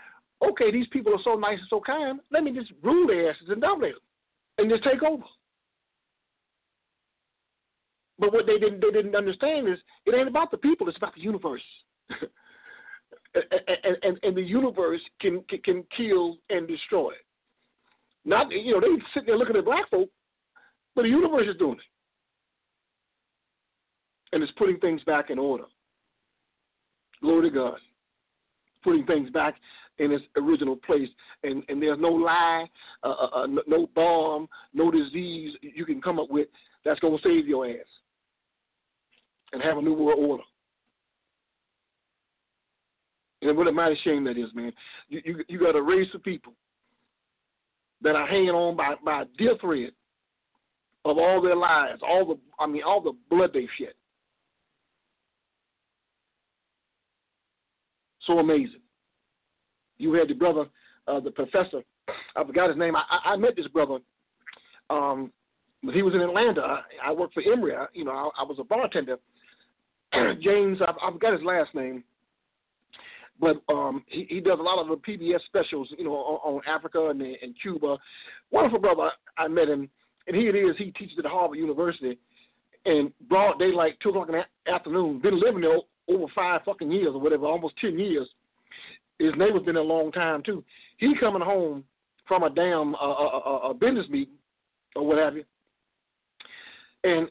okay, 0.43 0.71
these 0.71 0.87
people 0.89 1.13
are 1.13 1.23
so 1.25 1.35
nice 1.35 1.59
and 1.59 1.69
so 1.69 1.81
kind, 1.81 2.21
let 2.31 2.45
me 2.45 2.53
just 2.53 2.73
rule 2.83 3.07
their 3.07 3.31
asses 3.31 3.49
and 3.49 3.61
dominate 3.61 3.95
them 3.95 4.03
and 4.59 4.71
just 4.71 4.85
take 4.85 5.03
over. 5.03 5.25
But 8.19 8.33
what 8.33 8.47
they 8.47 8.59
didn't 8.59 8.81
they 8.81 8.91
didn't 8.91 9.17
understand 9.17 9.67
is 9.67 9.79
it 10.05 10.15
ain't 10.15 10.29
about 10.29 10.51
the 10.51 10.59
people, 10.59 10.89
it's 10.89 10.99
about 10.99 11.15
the 11.15 11.23
universe. 11.23 11.63
and, 13.35 13.97
and, 14.03 14.19
and 14.23 14.37
the 14.37 14.43
universe 14.43 15.01
can, 15.21 15.43
can 15.49 15.63
can 15.63 15.85
kill 15.97 16.37
and 16.51 16.69
destroy. 16.69 17.13
Not 18.27 18.51
you 18.51 18.75
know 18.75 18.81
they 18.81 19.03
sitting 19.15 19.29
there 19.29 19.39
looking 19.39 19.57
at 19.57 19.65
black 19.65 19.89
folk, 19.91 20.11
but 20.95 21.03
the 21.03 21.09
universe 21.09 21.47
is 21.49 21.57
doing 21.57 21.79
it, 21.79 24.35
and 24.35 24.43
it's 24.43 24.53
putting 24.59 24.79
things 24.81 25.03
back 25.05 25.31
in 25.31 25.39
order. 25.39 25.65
Glory 27.23 27.49
to 27.49 27.55
God, 27.55 27.79
putting 28.83 29.07
things 29.07 29.31
back 29.31 29.55
in 29.99 30.13
its 30.13 30.25
original 30.37 30.77
place, 30.77 31.09
and 31.43 31.63
and 31.69 31.83
there's 31.83 31.99
no 32.01 32.11
lie, 32.11 32.67
uh, 33.03 33.09
uh, 33.09 33.31
uh 33.35 33.47
no 33.67 33.87
bomb, 33.95 34.49
no 34.75 34.91
disease 34.91 35.55
you 35.63 35.85
can 35.85 36.01
come 36.01 36.19
up 36.19 36.31
with 36.31 36.49
that's 36.85 37.01
going 37.01 37.17
to 37.17 37.23
save 37.23 37.47
your 37.47 37.67
ass 37.67 37.87
and 39.53 39.63
have 39.63 39.79
a 39.79 39.83
new 39.83 39.95
world 39.95 40.19
order. 40.19 40.43
And 43.43 43.57
what 43.57 43.69
a 43.69 43.73
mighty 43.73 43.99
shame 44.05 44.25
that 44.25 44.39
is, 44.39 44.49
man. 44.55 44.73
You 45.09 45.21
you, 45.25 45.45
you 45.49 45.59
got 45.59 45.77
a 45.77 45.83
race 45.83 46.09
of 46.15 46.23
people 46.23 46.55
that 48.03 48.17
are 48.17 48.27
hanging 48.27 48.51
on 48.51 48.77
by, 48.77 48.95
by 49.05 49.23
a 49.23 49.25
dear 49.37 49.57
thread 49.61 49.91
of 51.05 51.19
all 51.19 51.41
their 51.41 51.57
lives, 51.57 52.01
all 52.07 52.27
the 52.27 52.39
I 52.59 52.67
mean 52.67 52.83
all 52.83 53.01
the 53.01 53.13
blood 53.31 53.51
they 53.53 53.67
shed. 53.79 53.95
So 58.27 58.39
amazing. 58.39 58.81
You 59.99 60.13
had 60.15 60.29
the 60.29 60.35
brother, 60.35 60.67
uh, 61.09 61.21
the 61.21 61.31
professor. 61.31 61.83
I 62.37 62.45
forgot 62.45 62.69
his 62.69 62.79
name. 62.79 62.97
I, 62.97 63.03
I, 63.11 63.33
I 63.33 63.37
met 63.37 63.57
this 63.57 63.69
brother. 63.69 63.99
Um, 64.89 65.33
he 65.93 66.03
was 66.03 66.15
in 66.15 66.21
Atlanta. 66.21 66.61
I, 66.61 66.81
I 67.05 67.13
worked 67.13 67.35
for 67.35 67.43
Emory. 67.43 67.75
I, 67.75 67.87
you 67.93 68.05
know, 68.05 68.13
I, 68.13 68.43
I 68.43 68.45
was 68.45 68.59
a 68.59 68.65
bartender. 68.65 69.17
James, 70.43 70.79
I, 70.81 70.93
I 71.03 71.13
forgot 71.13 71.33
his 71.33 71.43
last 71.43 71.75
name 71.75 72.05
but 73.41 73.63
um, 73.69 74.05
he, 74.07 74.27
he 74.29 74.41
does 74.41 74.59
a 74.59 74.63
lot 74.63 74.79
of 74.79 74.89
the 74.89 74.97
PBS 74.97 75.41
specials, 75.47 75.89
you 75.97 76.05
know, 76.05 76.13
on, 76.13 76.55
on 76.57 76.61
Africa 76.67 77.09
and, 77.09 77.21
and 77.23 77.55
Cuba. 77.61 77.97
Wonderful 78.51 78.79
brother. 78.79 79.11
I 79.39 79.49
met 79.49 79.69
him, 79.69 79.89
and 80.27 80.37
here 80.37 80.55
it 80.55 80.71
is. 80.71 80.77
He 80.77 80.93
teaches 80.93 81.19
at 81.19 81.25
Harvard 81.25 81.59
University, 81.59 82.19
and 82.85 83.11
broad 83.29 83.59
daylight, 83.59 83.97
two 84.03 84.11
o'clock 84.11 84.29
in 84.29 84.35
the 84.35 84.73
afternoon. 84.73 85.21
Been 85.21 85.41
living 85.41 85.63
there 85.63 85.79
over 86.11 86.27
five 86.35 86.63
fucking 86.65 86.91
years 86.91 87.15
or 87.15 87.21
whatever, 87.21 87.47
almost 87.47 87.75
ten 87.81 87.99
years. 87.99 88.29
His 89.19 89.33
neighbor's 89.37 89.65
been 89.65 89.77
a 89.77 89.83
long 89.83 90.13
time 90.13 90.43
too. 90.43 90.65
He 90.99 91.15
coming 91.19 91.43
home 91.43 91.85
from 92.27 92.43
a 92.43 92.51
damn 92.51 92.95
uh, 92.95 92.99
a, 92.99 93.41
a, 93.47 93.71
a 93.71 93.75
business 93.75 94.07
meeting 94.09 94.35
or 94.97 95.07
what 95.07 95.19
have 95.19 95.37
you, 95.37 95.45
and 97.05 97.29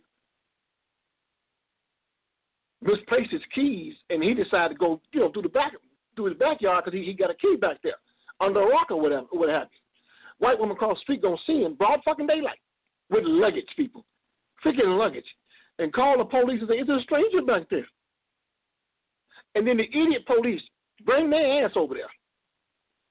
misplaced 2.81 3.31
his 3.31 3.41
keys, 3.53 3.93
and 4.09 4.23
he 4.23 4.33
decided 4.33 4.75
to 4.75 4.79
go, 4.79 5.01
you 5.11 5.19
know, 5.19 5.31
through 5.31 5.41
the 5.43 5.49
back 5.49 5.73
through 6.15 6.25
his 6.25 6.37
backyard 6.37 6.83
because 6.83 6.97
he, 6.97 7.05
he 7.05 7.13
got 7.13 7.29
a 7.29 7.35
key 7.35 7.55
back 7.59 7.77
there 7.83 7.93
under 8.41 8.61
a 8.61 8.67
rock 8.67 8.91
or 8.91 8.99
whatever, 8.99 9.27
what 9.31 9.49
have 9.49 9.67
you. 9.71 9.79
White 10.45 10.59
woman 10.59 10.75
across 10.75 10.97
the 10.97 11.01
street 11.01 11.21
gonna 11.21 11.37
see 11.45 11.63
him 11.63 11.75
broad 11.75 11.99
fucking 12.05 12.27
daylight 12.27 12.59
with 13.09 13.23
luggage, 13.25 13.67
people, 13.75 14.05
freaking 14.63 14.97
luggage, 14.97 15.25
and 15.79 15.93
call 15.93 16.17
the 16.17 16.25
police 16.25 16.61
and 16.61 16.69
say 16.69 16.75
it's 16.75 16.89
a 16.89 16.99
stranger 17.03 17.41
back 17.41 17.69
there. 17.69 17.87
And 19.55 19.67
then 19.67 19.77
the 19.77 19.83
idiot 19.83 20.25
police 20.25 20.61
bring 21.05 21.29
their 21.29 21.65
ass 21.65 21.71
over 21.75 21.95
there 21.95 22.09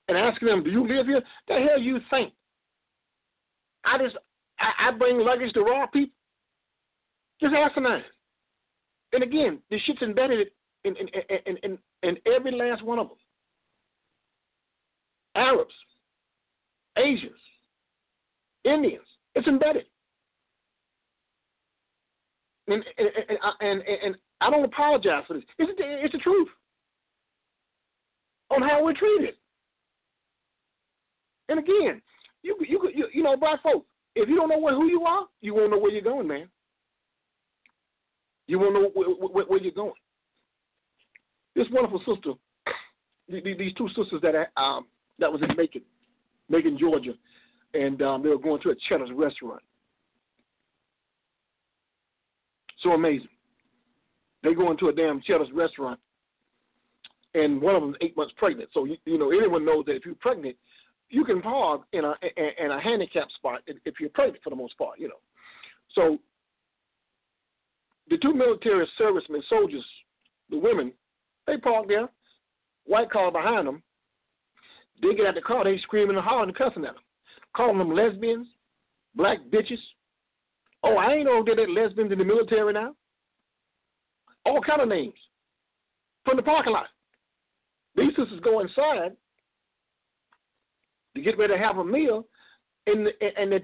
and 0.08 0.16
ask 0.16 0.40
them, 0.40 0.62
"Do 0.62 0.70
you 0.70 0.86
live 0.86 1.06
here?" 1.06 1.22
The 1.48 1.54
hell 1.54 1.80
you 1.80 2.00
think? 2.10 2.32
I 3.84 3.98
just 3.98 4.16
I, 4.60 4.88
I 4.88 4.90
bring 4.92 5.18
luggage 5.18 5.52
to 5.54 5.62
raw 5.62 5.86
people. 5.86 6.14
Just 7.40 7.54
asinine. 7.54 8.04
And 9.12 9.22
again, 9.22 9.60
this 9.70 9.80
shit's 9.82 10.02
embedded 10.02 10.48
in, 10.84 10.96
in, 10.96 11.08
in, 11.46 11.56
in, 11.62 11.78
in 12.02 12.18
every 12.26 12.52
last 12.52 12.84
one 12.84 12.98
of 12.98 13.08
them. 13.08 13.16
Arabs, 15.34 15.74
Asians, 16.96 17.40
Indians. 18.64 19.06
It's 19.34 19.46
embedded. 19.46 19.86
And, 22.66 22.84
and, 22.98 23.08
and, 23.60 23.82
and, 24.04 24.16
I 24.40 24.50
don't 24.50 24.64
apologize 24.64 25.24
for 25.26 25.34
this. 25.34 25.42
It's, 25.58 25.72
it's 25.78 26.12
the 26.12 26.18
truth 26.18 26.48
on 28.50 28.62
how 28.62 28.84
we're 28.84 28.94
treated. 28.94 29.34
And 31.48 31.58
again, 31.58 32.00
you 32.42 32.56
you 32.60 32.90
you, 32.94 33.08
you 33.12 33.22
know, 33.22 33.36
black 33.36 33.62
folks, 33.62 33.86
if 34.14 34.28
you 34.28 34.36
don't 34.36 34.48
know 34.48 34.60
who 34.74 34.86
you 34.86 35.02
are, 35.02 35.26
you 35.40 35.54
won't 35.54 35.70
know 35.70 35.78
where 35.78 35.90
you're 35.90 36.02
going, 36.02 36.28
man. 36.28 36.48
You 38.46 38.58
won't 38.58 38.74
know 38.74 38.90
where, 38.94 39.08
where, 39.08 39.44
where 39.44 39.60
you're 39.60 39.72
going 39.72 39.92
this 41.58 41.66
wonderful 41.72 41.98
sister, 41.98 42.32
these 43.28 43.74
two 43.74 43.88
sisters 43.88 44.22
that 44.22 44.48
um, 44.56 44.86
that 45.18 45.30
was 45.30 45.42
in 45.42 45.48
Macon, 45.56 45.82
Macon, 46.48 46.78
Georgia, 46.78 47.12
and 47.74 48.00
um, 48.00 48.22
they 48.22 48.28
were 48.28 48.38
going 48.38 48.62
to 48.62 48.70
a 48.70 48.74
Cheddar's 48.88 49.10
restaurant. 49.12 49.60
So 52.82 52.92
amazing. 52.92 53.28
They 54.48 54.54
go 54.54 54.70
into 54.70 54.88
a 54.88 54.92
damn 54.94 55.20
Cheddar's 55.20 55.52
restaurant, 55.52 56.00
and 57.34 57.60
one 57.60 57.74
of 57.74 57.82
them 57.82 57.90
is 57.90 57.96
eight 58.00 58.16
months 58.16 58.32
pregnant. 58.38 58.70
So 58.72 58.86
you, 58.86 58.96
you 59.04 59.18
know 59.18 59.30
anyone 59.30 59.62
knows 59.62 59.84
that 59.84 59.96
if 59.96 60.06
you're 60.06 60.14
pregnant, 60.14 60.56
you 61.10 61.22
can 61.22 61.42
park 61.42 61.82
in 61.92 62.06
a 62.06 62.14
in 62.34 62.70
a 62.70 62.80
handicap 62.80 63.30
spot 63.32 63.60
if 63.66 64.00
you're 64.00 64.08
pregnant 64.08 64.42
for 64.42 64.48
the 64.48 64.56
most 64.56 64.78
part. 64.78 64.98
You 64.98 65.08
know, 65.08 65.20
so 65.94 66.16
the 68.08 68.16
two 68.16 68.32
military 68.32 68.88
servicemen, 68.96 69.42
soldiers, 69.50 69.84
the 70.48 70.56
women 70.56 70.94
they 71.46 71.58
park 71.58 71.86
there, 71.86 72.08
white 72.86 73.10
car 73.10 73.30
behind 73.30 73.66
them. 73.68 73.82
They 75.02 75.14
get 75.14 75.26
out 75.26 75.34
the 75.34 75.42
car, 75.42 75.62
they 75.62 75.76
screaming 75.82 76.16
and 76.16 76.24
hollering 76.24 76.48
and 76.48 76.56
cussing 76.56 76.86
at 76.86 76.94
them, 76.94 77.02
calling 77.54 77.76
them 77.76 77.92
lesbians, 77.92 78.48
black 79.14 79.40
bitches. 79.52 79.76
Oh, 80.82 80.96
I 80.96 81.16
ain't 81.16 81.26
know 81.26 81.44
that 81.44 81.70
lesbians 81.70 82.12
in 82.12 82.18
the 82.18 82.24
military 82.24 82.72
now. 82.72 82.94
All 84.48 84.62
kind 84.62 84.80
of 84.80 84.88
names 84.88 85.14
from 86.24 86.36
the 86.36 86.42
parking 86.42 86.72
lot. 86.72 86.86
These 87.96 88.16
sisters 88.16 88.40
go 88.42 88.60
inside 88.60 89.12
to 91.14 91.20
get 91.20 91.36
ready 91.36 91.52
to 91.52 91.58
have 91.58 91.78
a 91.78 91.84
meal, 91.84 92.26
and 92.86 93.06
the, 93.06 93.10
and 93.38 93.52
the, 93.52 93.60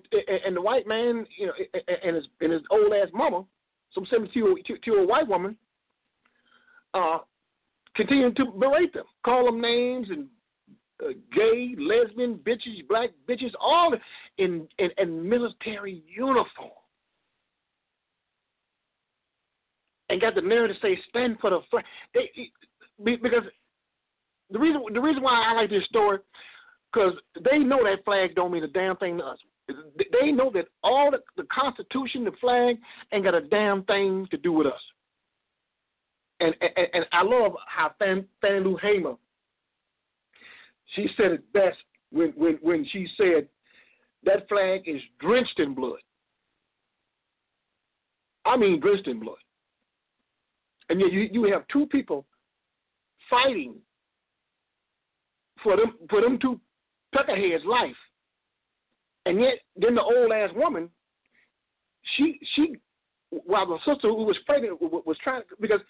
and 0.47 0.57
the 0.57 0.61
white 0.61 0.87
man, 0.87 1.27
you 1.39 1.47
know, 1.47 1.53
and 2.05 2.17
his 2.17 2.27
and 2.41 2.53
his 2.53 2.63
old 2.71 2.93
ass 2.93 3.09
mama, 3.15 3.45
some 3.95 4.07
seventy 4.11 4.41
year 4.41 4.49
old 4.99 5.09
white 5.09 5.27
woman, 5.27 5.57
uh, 6.93 7.19
continuing 7.97 8.35
to 8.35 8.45
berate 8.47 8.93
them, 8.93 9.05
call 9.25 9.47
them 9.47 9.61
names 9.61 10.09
and 10.11 10.27
uh, 11.03 11.13
gay, 11.35 11.75
lesbian, 11.79 12.37
bitches, 12.37 12.87
black 12.89 13.11
bitches, 13.29 13.53
all 13.61 13.95
in, 14.39 14.69
in, 14.79 14.91
in 14.99 15.29
military 15.29 16.03
uniform. 16.09 16.71
And 20.15 20.21
got 20.21 20.35
the 20.35 20.41
nerve 20.41 20.71
to 20.71 20.75
say, 20.81 20.99
stand 21.09 21.39
for 21.41 21.51
the 21.51 21.61
flag. 21.71 21.85
They, 22.15 22.31
because 23.03 23.43
the 24.51 24.59
reason 24.59 24.83
the 24.93 25.01
reason 25.01 25.23
why 25.23 25.45
I 25.49 25.55
like 25.55 25.71
this 25.71 25.85
story, 25.87 26.19
because 26.93 27.15
they 27.51 27.59
know 27.59 27.83
that 27.83 28.05
flag 28.05 28.35
don't 28.35 28.53
mean 28.53 28.65
a 28.65 28.69
damn 28.69 28.97
thing 28.97 29.19
to 29.19 29.25
us. 29.25 29.39
They 29.69 30.31
know 30.31 30.51
that 30.55 30.67
all 30.83 31.11
the, 31.11 31.19
the 31.37 31.49
Constitution, 31.53 32.25
the 32.25 32.33
flag, 32.41 32.77
ain't 33.13 33.25
got 33.25 33.35
a 33.35 33.41
damn 33.41 33.83
thing 33.85 34.29
to 34.31 34.37
do 34.37 34.53
with 34.53 34.67
us 34.67 34.81
and, 36.41 36.55
and, 36.61 36.89
and 36.93 37.07
I 37.13 37.23
love 37.23 37.53
how 37.67 37.93
Fan, 37.99 38.25
Fannie 38.41 38.77
Hamer, 38.83 39.15
she 40.95 41.09
said 41.17 41.33
it 41.33 41.53
best 41.53 41.79
when, 42.11 42.29
when, 42.37 42.59
when 42.63 42.87
she 42.91 43.09
said 43.17 43.49
that 44.25 44.49
flag 44.49 44.83
is 44.87 45.01
drenched 45.21 45.59
in 45.59 45.75
blood. 45.75 45.99
I 48.45 48.57
mean 48.57 48.81
drenched 48.81 49.09
in 49.09 49.21
blood. 49.21 49.37
And 50.89 51.01
yet 51.01 51.13
you, 51.13 51.29
you 51.33 51.53
have 51.53 51.67
two 51.69 51.87
people 51.87 52.27
fighting 53.31 53.75
for 55.63 55.77
them 55.77 55.95
for 56.11 56.21
them 56.21 56.39
two 56.41 56.61
peckerheads' 57.15 57.65
life. 57.65 57.97
And 59.27 59.41
yet 59.41 59.55
then 59.77 59.95
the 59.95 60.03
old 60.03 60.33
ass 60.33 60.51
woman, 60.55 60.91
she 62.17 62.39
she 62.55 62.77
while 63.31 63.67
the 63.67 63.79
sister 63.79 64.09
who 64.09 64.25
was 64.25 64.37
pregnant 64.47 64.81
was 64.81 65.17
trying 65.23 65.43
because 65.61 65.81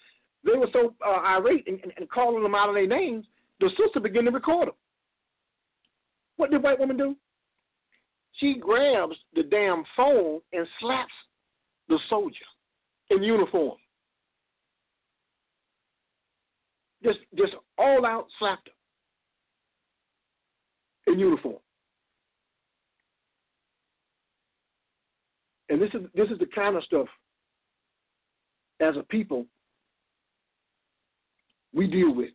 they 0.43 0.57
were 0.57 0.69
so 0.71 0.93
uh, 1.05 1.19
irate 1.21 1.67
and, 1.67 1.79
and, 1.83 1.91
and, 1.97 2.09
calling 2.09 2.41
them 2.41 2.55
out 2.55 2.69
of 2.69 2.75
their 2.75 2.87
names, 2.87 3.25
the 3.59 3.69
sister 3.77 3.99
began 3.99 4.25
to 4.25 4.31
record 4.31 4.67
them. 4.67 4.75
What 6.37 6.51
did 6.51 6.63
white 6.63 6.79
woman 6.79 6.97
do? 6.97 7.15
she 8.39 8.55
grabs 8.55 9.15
the 9.33 9.43
damn 9.43 9.83
phone 9.95 10.39
and 10.53 10.67
slaps 10.79 11.13
the 11.87 11.99
soldier 12.09 12.35
in 13.09 13.23
uniform. 13.23 13.77
Just 17.05 17.19
just 17.37 17.53
all 17.77 18.03
out 18.03 18.25
slapped 18.39 18.69
her 21.05 21.13
in 21.13 21.19
uniform. 21.19 21.57
And 25.69 25.79
this 25.79 25.91
is 25.93 26.01
this 26.15 26.29
is 26.29 26.39
the 26.39 26.47
kind 26.47 26.75
of 26.75 26.83
stuff 26.83 27.07
as 28.79 28.97
a 28.97 29.03
people 29.03 29.45
we 31.75 31.85
deal 31.85 32.11
with 32.13 32.31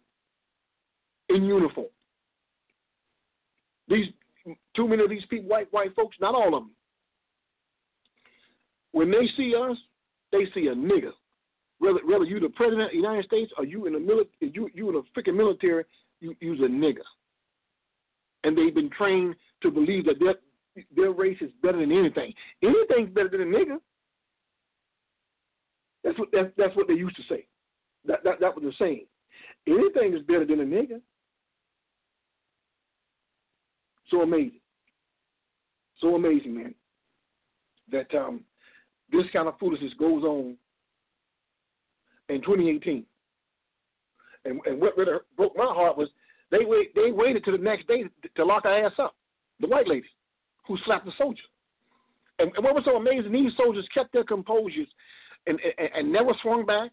in 1.30 1.44
uniform. 1.44 1.88
These 3.88 4.06
too 4.76 4.86
many 4.86 5.02
of 5.02 5.10
these 5.10 5.24
people, 5.28 5.48
white 5.48 5.72
white 5.72 5.96
folks, 5.96 6.16
not 6.20 6.36
all 6.36 6.54
of 6.54 6.62
them. 6.62 6.70
When 8.92 9.10
they 9.10 9.28
see 9.36 9.54
us, 9.56 9.76
they 10.30 10.44
see 10.54 10.68
a 10.68 10.74
nigger. 10.74 11.12
Whether 11.80 12.00
whether 12.04 12.24
you 12.24 12.38
the 12.38 12.50
president 12.50 12.82
of 12.82 12.90
the 12.90 12.96
United 12.96 13.24
States 13.24 13.50
or 13.56 13.64
you 13.64 13.86
in 13.86 13.94
the 13.94 13.98
military, 13.98 14.52
you 14.52 14.70
you 14.74 14.88
in 14.90 14.94
the 14.94 15.02
freaking 15.16 15.36
military, 15.36 15.84
you 16.20 16.36
you's 16.40 16.60
a 16.60 16.64
nigger. 16.64 17.06
And 18.44 18.56
they've 18.56 18.74
been 18.74 18.90
trained 18.90 19.34
to 19.62 19.70
believe 19.70 20.04
that 20.04 20.20
their 20.20 20.34
their 20.94 21.10
race 21.10 21.38
is 21.40 21.50
better 21.62 21.78
than 21.78 21.90
anything. 21.90 22.34
Anything's 22.62 23.10
better 23.14 23.30
than 23.30 23.42
a 23.42 23.44
nigger. 23.44 23.78
That's 26.04 26.18
what 26.18 26.28
that's, 26.32 26.50
that's 26.56 26.76
what 26.76 26.86
they 26.86 26.94
used 26.94 27.16
to 27.16 27.22
say. 27.28 27.46
That 28.04 28.22
that 28.24 28.40
that 28.40 28.54
was 28.54 28.62
the 28.62 28.72
saying. 28.78 29.06
Anything 29.66 30.14
is 30.14 30.22
better 30.26 30.44
than 30.44 30.60
a 30.60 30.64
nigger. 30.64 31.00
So 34.10 34.20
amazing. 34.20 34.60
So 35.98 36.14
amazing, 36.14 36.54
man. 36.54 36.74
That 37.90 38.14
um, 38.14 38.44
this 39.10 39.24
kind 39.32 39.48
of 39.48 39.58
foolishness 39.58 39.92
goes 39.98 40.24
on 40.24 40.56
in 42.30 42.40
2018. 42.42 43.04
And, 44.44 44.60
and 44.64 44.80
what 44.80 44.96
really 44.96 45.18
broke 45.36 45.56
my 45.56 45.64
heart 45.64 45.98
was 45.98 46.08
they 46.50 46.64
wait, 46.64 46.94
they 46.94 47.10
waited 47.10 47.44
to 47.44 47.52
the 47.52 47.58
next 47.58 47.86
day 47.86 48.04
to 48.36 48.44
lock 48.44 48.64
her 48.64 48.86
ass 48.86 48.92
up. 48.98 49.14
The 49.60 49.66
white 49.66 49.86
lady 49.86 50.06
who 50.66 50.78
slapped 50.84 51.04
the 51.04 51.12
soldier. 51.18 51.42
And, 52.38 52.50
and 52.56 52.64
what 52.64 52.74
was 52.74 52.84
so 52.86 52.96
amazing, 52.96 53.32
these 53.32 53.52
soldiers 53.56 53.86
kept 53.92 54.12
their 54.12 54.24
composures 54.24 54.88
and, 55.46 55.58
and, 55.78 55.88
and 55.94 56.12
never 56.12 56.32
swung 56.42 56.64
back, 56.64 56.90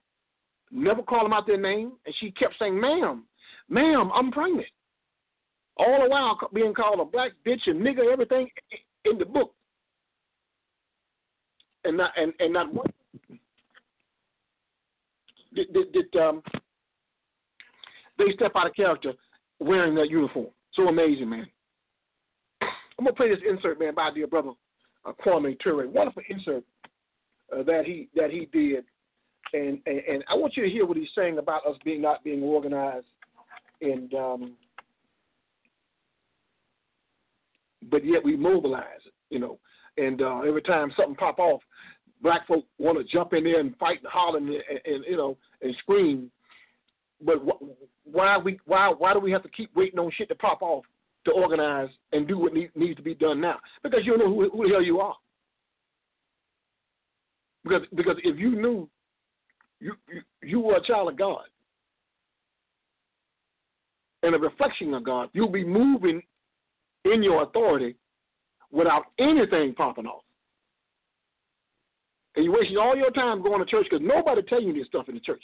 never 0.72 1.02
called 1.02 1.26
them 1.26 1.34
out 1.34 1.48
their 1.48 1.62
name, 1.62 1.94
and 2.06 2.16
she 2.20 2.32
kept 2.32 2.56
saying, 2.60 2.80
"Ma'am, 2.80 3.24
ma'am, 3.70 4.12
I'm 4.14 4.32
pregnant." 4.32 4.68
All 5.78 6.04
the 6.04 6.10
while 6.10 6.38
being 6.54 6.74
called 6.74 7.00
a 7.00 7.06
black 7.06 7.32
bitch 7.46 7.68
and 7.68 7.82
nigger, 7.82 8.12
everything 8.12 8.50
in 9.06 9.18
the 9.18 9.26
book, 9.26 9.54
and 11.86 11.96
not 11.98 12.12
and, 12.18 12.34
and 12.40 12.52
not 12.52 12.74
one 12.74 12.92
did, 15.54 15.92
did, 15.94 16.16
um, 16.22 16.42
they 18.18 18.32
step 18.34 18.52
out 18.56 18.68
of 18.68 18.76
character 18.76 19.14
wearing 19.60 19.96
that 19.96 20.10
uniform. 20.10 20.48
So 20.74 20.88
amazing, 20.88 21.30
man. 21.30 21.48
I'm 22.62 23.06
gonna 23.06 23.14
play 23.14 23.30
this 23.30 23.44
insert, 23.48 23.80
man, 23.80 23.94
by 23.96 24.12
dear 24.14 24.28
brother 24.28 24.52
uh, 25.06 25.12
Kwame 25.24 25.60
Ture. 25.60 25.88
Wonderful 25.88 26.24
insert 26.30 26.64
uh, 27.56 27.64
that 27.64 27.86
he 27.86 28.10
that 28.16 28.32
he 28.32 28.48
did, 28.52 28.86
and, 29.54 29.80
and, 29.86 30.00
and 30.10 30.24
I 30.30 30.36
want 30.36 30.58
you 30.58 30.64
to 30.64 30.70
hear 30.70 30.86
what 30.86 30.98
he's 30.98 31.10
saying 31.16 31.38
about 31.38 31.66
us 31.66 31.78
being 31.86 32.02
not 32.02 32.24
being 32.24 32.42
organized, 32.44 33.06
and 33.82 34.14
um, 34.14 34.56
but 37.90 38.06
yet 38.06 38.24
we 38.24 38.36
mobilize, 38.36 39.02
you 39.30 39.40
know. 39.40 39.60
And 39.98 40.22
uh, 40.22 40.42
every 40.42 40.62
time 40.62 40.92
something 40.96 41.16
pop 41.16 41.40
off, 41.40 41.62
black 42.22 42.48
folk 42.48 42.66
want 42.78 42.98
to 42.98 43.04
jump 43.04 43.34
in 43.34 43.44
there 43.44 43.60
and 43.60 43.76
fight 43.78 44.00
and 44.00 44.12
holler 44.12 44.38
and, 44.38 44.50
and, 44.50 44.80
and 44.86 45.06
you 45.08 45.18
know 45.18 45.38
and 45.62 45.76
scream. 45.80 46.32
But 47.24 47.38
wh- 47.38 47.64
why 48.06 48.38
we 48.38 48.60
why 48.66 48.90
why 48.90 49.14
do 49.14 49.20
we 49.20 49.32
have 49.32 49.44
to 49.44 49.50
keep 49.50 49.76
waiting 49.76 50.00
on 50.00 50.12
shit 50.18 50.30
to 50.30 50.36
pop 50.36 50.62
off 50.62 50.86
to 51.26 51.32
organize 51.32 51.90
and 52.14 52.28
do 52.28 52.38
what 52.38 52.54
need, 52.54 52.72
needs 52.76 52.98
to 52.98 53.02
be 53.02 53.16
done 53.16 53.42
now? 53.42 53.60
Because 53.84 54.02
you 54.04 54.18
don't 54.18 54.20
know 54.20 54.36
who, 54.36 54.50
who 54.50 54.68
the 54.68 54.74
hell 54.74 54.84
you 54.84 55.00
are. 55.00 55.16
Because 57.64 57.88
because 57.96 58.18
if 58.24 58.38
you 58.38 58.52
knew 58.52 58.90
you, 59.80 59.94
you 60.08 60.22
you 60.42 60.60
were 60.60 60.76
a 60.76 60.84
child 60.84 61.10
of 61.10 61.18
God 61.18 61.44
and 64.24 64.36
a 64.36 64.40
reflection 64.40 64.94
of 64.94 65.04
God, 65.04 65.30
you'll 65.34 65.52
be 65.52 65.66
moving 65.66 66.22
in 67.06 67.24
your 67.24 67.44
authority 67.44 67.96
without 68.72 69.06
anything 69.20 69.74
popping 69.74 70.06
off. 70.06 70.24
And 72.38 72.46
you're 72.46 72.54
wasting 72.54 72.78
all 72.78 72.96
your 72.96 73.10
time 73.10 73.42
going 73.42 73.60
to 73.60 73.66
church 73.66 73.88
because 73.90 74.06
nobody 74.06 74.44
tell 74.44 74.62
you 74.62 74.72
this 74.72 74.86
stuff 74.86 75.10
in 75.10 75.16
the 75.16 75.22
church. 75.22 75.42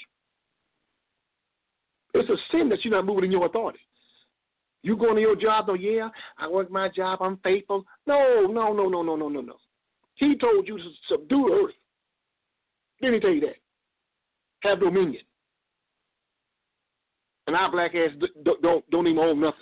It's 2.14 2.30
a 2.30 2.36
sin 2.52 2.70
that 2.70 2.86
you're 2.86 2.94
not 2.94 3.08
moving 3.08 3.26
in 3.26 3.32
your 3.32 3.48
authority. 3.48 3.80
You 4.84 4.96
going 4.96 5.16
to 5.16 5.22
your 5.22 5.36
job, 5.36 5.66
oh 5.70 5.74
yeah, 5.74 6.10
I 6.38 6.48
work 6.48 6.70
my 6.70 6.90
job, 6.90 7.24
I'm 7.24 7.38
faithful. 7.38 7.84
No, 8.06 8.46
no, 8.46 8.74
no, 8.74 8.88
no, 8.90 9.02
no, 9.02 9.16
no, 9.16 9.28
no, 9.28 9.42
no. 9.42 9.56
He 10.16 10.38
told 10.38 10.68
you 10.68 10.78
to 10.78 10.90
subdue 11.10 11.48
the 11.50 11.66
earth. 11.66 11.76
Didn't 13.02 13.16
he 13.16 13.20
tell 13.22 13.32
you 13.32 13.42
that? 13.42 13.56
Have 14.62 14.80
dominion. 14.80 15.24
And 17.48 17.56
our 17.56 17.72
black 17.72 17.96
ass 17.96 18.12
don't 18.62 18.90
don't 18.92 19.08
even 19.08 19.18
own 19.18 19.42
nothing. 19.42 19.60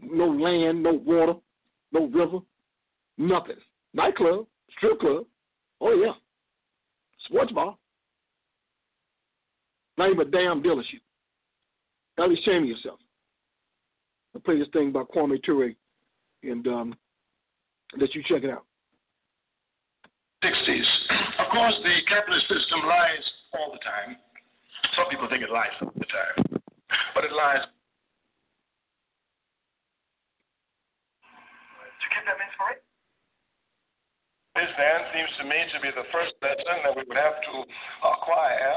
No 0.00 0.26
land, 0.26 0.82
no 0.82 0.92
water, 0.92 1.34
no 1.90 2.06
river, 2.06 2.38
nothing. 3.16 3.56
Nightclub, 3.94 4.46
strip 4.76 5.00
club, 5.00 5.24
oh 5.80 5.94
yeah. 5.94 6.12
Sports 7.26 7.52
bar. 7.52 7.76
Not 9.96 10.10
even 10.10 10.26
a 10.26 10.30
damn 10.30 10.62
dealership. 10.62 11.00
At 12.18 12.30
least 12.30 12.44
shame 12.44 12.64
yourself. 12.64 12.98
I 14.34 14.38
play 14.38 14.58
this 14.58 14.68
thing 14.72 14.92
by 14.92 15.02
Kwame 15.02 15.42
Ture 15.42 15.72
and 16.42 16.66
um, 16.68 16.94
let 17.98 18.14
you 18.14 18.22
check 18.28 18.44
it 18.44 18.50
out. 18.50 18.64
60s. 20.44 20.86
Of 21.40 21.50
course, 21.50 21.74
the 21.82 21.94
capitalist 22.08 22.46
system 22.46 22.86
lies 22.86 23.24
all 23.54 23.72
the 23.72 23.82
time. 23.82 24.16
Some 24.94 25.06
people 25.10 25.28
think 25.28 25.42
it 25.42 25.50
lies 25.50 25.74
all 25.82 25.92
the 25.96 26.06
time, 26.06 26.60
but 27.14 27.24
it 27.24 27.32
lies. 27.32 27.66
Did 31.82 32.02
you 32.02 32.10
get 32.14 32.22
that 32.26 32.38
inspiration? 32.38 32.87
This 34.58 34.74
then 34.74 35.00
seems 35.14 35.30
to 35.38 35.44
me 35.46 35.54
to 35.70 35.78
be 35.78 35.94
the 35.94 36.02
first 36.10 36.34
lesson 36.42 36.82
that 36.82 36.90
we 36.90 37.06
would 37.06 37.14
have 37.14 37.38
to 37.46 37.54
acquire 38.02 38.74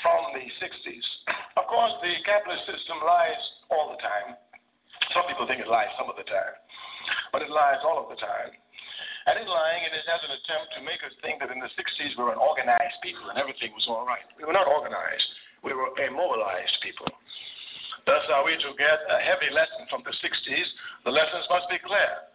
from 0.00 0.32
the 0.32 0.48
60s. 0.56 1.06
Of 1.60 1.70
course, 1.70 1.92
the 2.02 2.10
capitalist 2.26 2.66
system 2.66 2.98
lies 3.04 3.42
all 3.70 3.92
the 3.92 4.00
time. 4.00 4.34
Some 5.14 5.28
people 5.30 5.46
think 5.46 5.62
it 5.62 5.70
lies 5.70 5.92
some 6.00 6.08
of 6.10 6.16
the 6.18 6.26
time, 6.26 6.56
but 7.30 7.44
it 7.44 7.52
lies 7.52 7.78
all 7.84 8.00
of 8.00 8.08
the 8.10 8.18
time. 8.18 8.50
And 9.28 9.38
in 9.38 9.46
lying, 9.46 9.84
it 9.86 9.92
has 9.92 10.20
an 10.24 10.32
attempt 10.34 10.72
to 10.74 10.80
make 10.82 10.98
us 11.04 11.14
think 11.20 11.44
that 11.44 11.52
in 11.52 11.60
the 11.60 11.70
60s 11.76 12.16
we 12.16 12.24
were 12.24 12.34
an 12.34 12.42
organized 12.42 12.98
people 13.04 13.28
and 13.28 13.36
everything 13.36 13.76
was 13.76 13.84
all 13.86 14.08
right. 14.08 14.24
We 14.40 14.48
were 14.48 14.56
not 14.56 14.66
organized. 14.66 15.28
We 15.62 15.76
were 15.76 15.92
immobilized 16.00 16.80
people. 16.80 17.06
Thus 18.08 18.24
are 18.34 18.44
we 18.44 18.56
to 18.56 18.70
get 18.80 18.98
a 19.08 19.20
heavy 19.20 19.52
lesson 19.52 19.84
from 19.92 20.00
the 20.02 20.16
60s. 20.16 20.68
The 21.06 21.12
lessons 21.12 21.44
must 21.52 21.68
be 21.68 21.78
clear. 21.84 22.33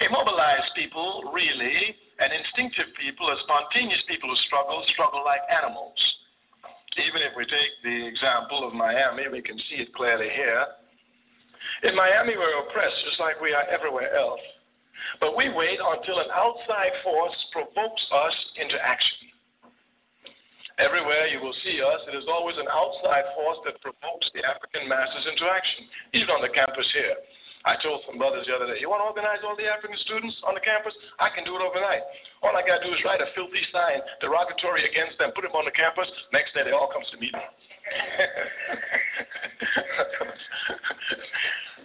Immobilized 0.00 0.72
people, 0.76 1.32
really, 1.32 1.96
and 2.20 2.32
instinctive 2.32 2.92
people, 2.96 3.28
or 3.28 3.36
spontaneous 3.44 4.00
people 4.08 4.28
who 4.28 4.38
struggle, 4.48 4.84
struggle 4.92 5.22
like 5.24 5.44
animals. 5.52 5.96
Even 6.96 7.20
if 7.20 7.36
we 7.36 7.44
take 7.44 7.72
the 7.84 8.08
example 8.08 8.64
of 8.64 8.72
Miami, 8.72 9.28
we 9.28 9.44
can 9.44 9.58
see 9.68 9.84
it 9.84 9.92
clearly 9.92 10.32
here. 10.32 10.64
In 11.84 11.92
Miami, 11.92 12.36
we're 12.36 12.56
oppressed 12.64 12.96
just 13.04 13.20
like 13.20 13.36
we 13.40 13.52
are 13.52 13.68
everywhere 13.68 14.16
else. 14.16 14.40
But 15.20 15.36
we 15.36 15.52
wait 15.52 15.76
until 15.76 16.18
an 16.24 16.32
outside 16.32 16.94
force 17.04 17.36
provokes 17.52 18.04
us 18.12 18.36
into 18.56 18.80
action. 18.80 19.28
Everywhere 20.76 21.28
you 21.28 21.40
will 21.40 21.56
see 21.64 21.80
us, 21.80 22.00
it 22.08 22.16
is 22.16 22.28
always 22.28 22.56
an 22.60 22.68
outside 22.68 23.24
force 23.32 23.60
that 23.64 23.80
provokes 23.80 24.28
the 24.36 24.44
African 24.44 24.88
masses 24.88 25.24
into 25.24 25.48
action, 25.48 25.88
even 26.12 26.28
on 26.36 26.44
the 26.44 26.52
campus 26.52 26.84
here. 26.92 27.16
I 27.66 27.74
told 27.82 28.06
some 28.06 28.16
brothers 28.16 28.46
the 28.46 28.54
other 28.54 28.70
day, 28.70 28.78
you 28.78 28.86
want 28.86 29.02
to 29.02 29.10
organize 29.10 29.42
all 29.42 29.58
the 29.58 29.66
African 29.66 29.98
students 30.06 30.38
on 30.46 30.54
the 30.54 30.62
campus? 30.62 30.94
I 31.18 31.34
can 31.34 31.42
do 31.42 31.58
it 31.58 31.62
overnight. 31.62 32.06
All 32.46 32.54
I 32.54 32.62
got 32.62 32.78
to 32.78 32.86
do 32.86 32.94
is 32.94 33.02
write 33.02 33.18
a 33.18 33.26
filthy 33.34 33.66
sign 33.74 33.98
derogatory 34.22 34.86
against 34.86 35.18
them, 35.18 35.34
put 35.34 35.42
them 35.42 35.58
on 35.58 35.66
the 35.66 35.74
campus. 35.74 36.06
Next 36.30 36.54
day, 36.54 36.62
they 36.62 36.70
all 36.70 36.86
comes 36.86 37.10
to 37.10 37.18
meet 37.18 37.34
me. 37.34 37.42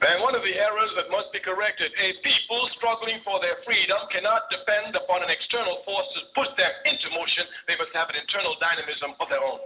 And 0.02 0.17
one 0.26 0.34
of 0.34 0.41
the 0.41 0.58
errors 0.58 0.89
that 0.98 1.13
must 1.13 1.30
be 1.30 1.38
corrected 1.38 1.94
a 1.94 2.08
people 2.26 2.65
struggling 2.74 3.22
for 3.22 3.38
their 3.38 3.62
freedom 3.62 4.02
cannot 4.10 4.50
depend 4.50 4.98
upon 4.98 5.22
an 5.22 5.30
external 5.30 5.86
force 5.86 6.10
to 6.17 6.26
push 6.34 6.50
them 6.58 6.74
into 6.89 7.06
motion. 7.13 7.46
They 7.70 7.78
must 7.78 7.94
have 7.94 8.10
an 8.10 8.17
internal 8.17 8.58
dynamism 8.58 9.13
of 9.22 9.30
their 9.30 9.46
own. 9.46 9.62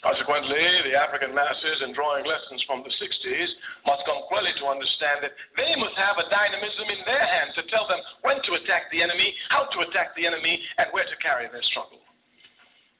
Consequently, 0.00 0.64
the 0.88 0.96
African 0.96 1.36
masses, 1.36 1.84
in 1.84 1.92
drawing 1.92 2.24
lessons 2.24 2.64
from 2.64 2.80
the 2.80 2.88
60s, 2.88 3.50
must 3.84 4.00
come 4.08 4.24
clearly 4.32 4.56
to 4.56 4.64
understand 4.64 5.20
that 5.20 5.36
they 5.60 5.76
must 5.76 5.92
have 6.00 6.16
a 6.16 6.24
dynamism 6.32 6.88
in 6.88 7.04
their 7.04 7.20
hands 7.20 7.52
to 7.60 7.68
tell 7.68 7.84
them 7.84 8.00
when 8.24 8.40
to 8.48 8.56
attack 8.56 8.88
the 8.88 9.04
enemy, 9.04 9.36
how 9.52 9.68
to 9.68 9.84
attack 9.84 10.16
the 10.16 10.24
enemy, 10.24 10.56
and 10.80 10.88
where 10.96 11.04
to 11.04 11.16
carry 11.20 11.52
their 11.52 11.64
struggle. 11.68 12.00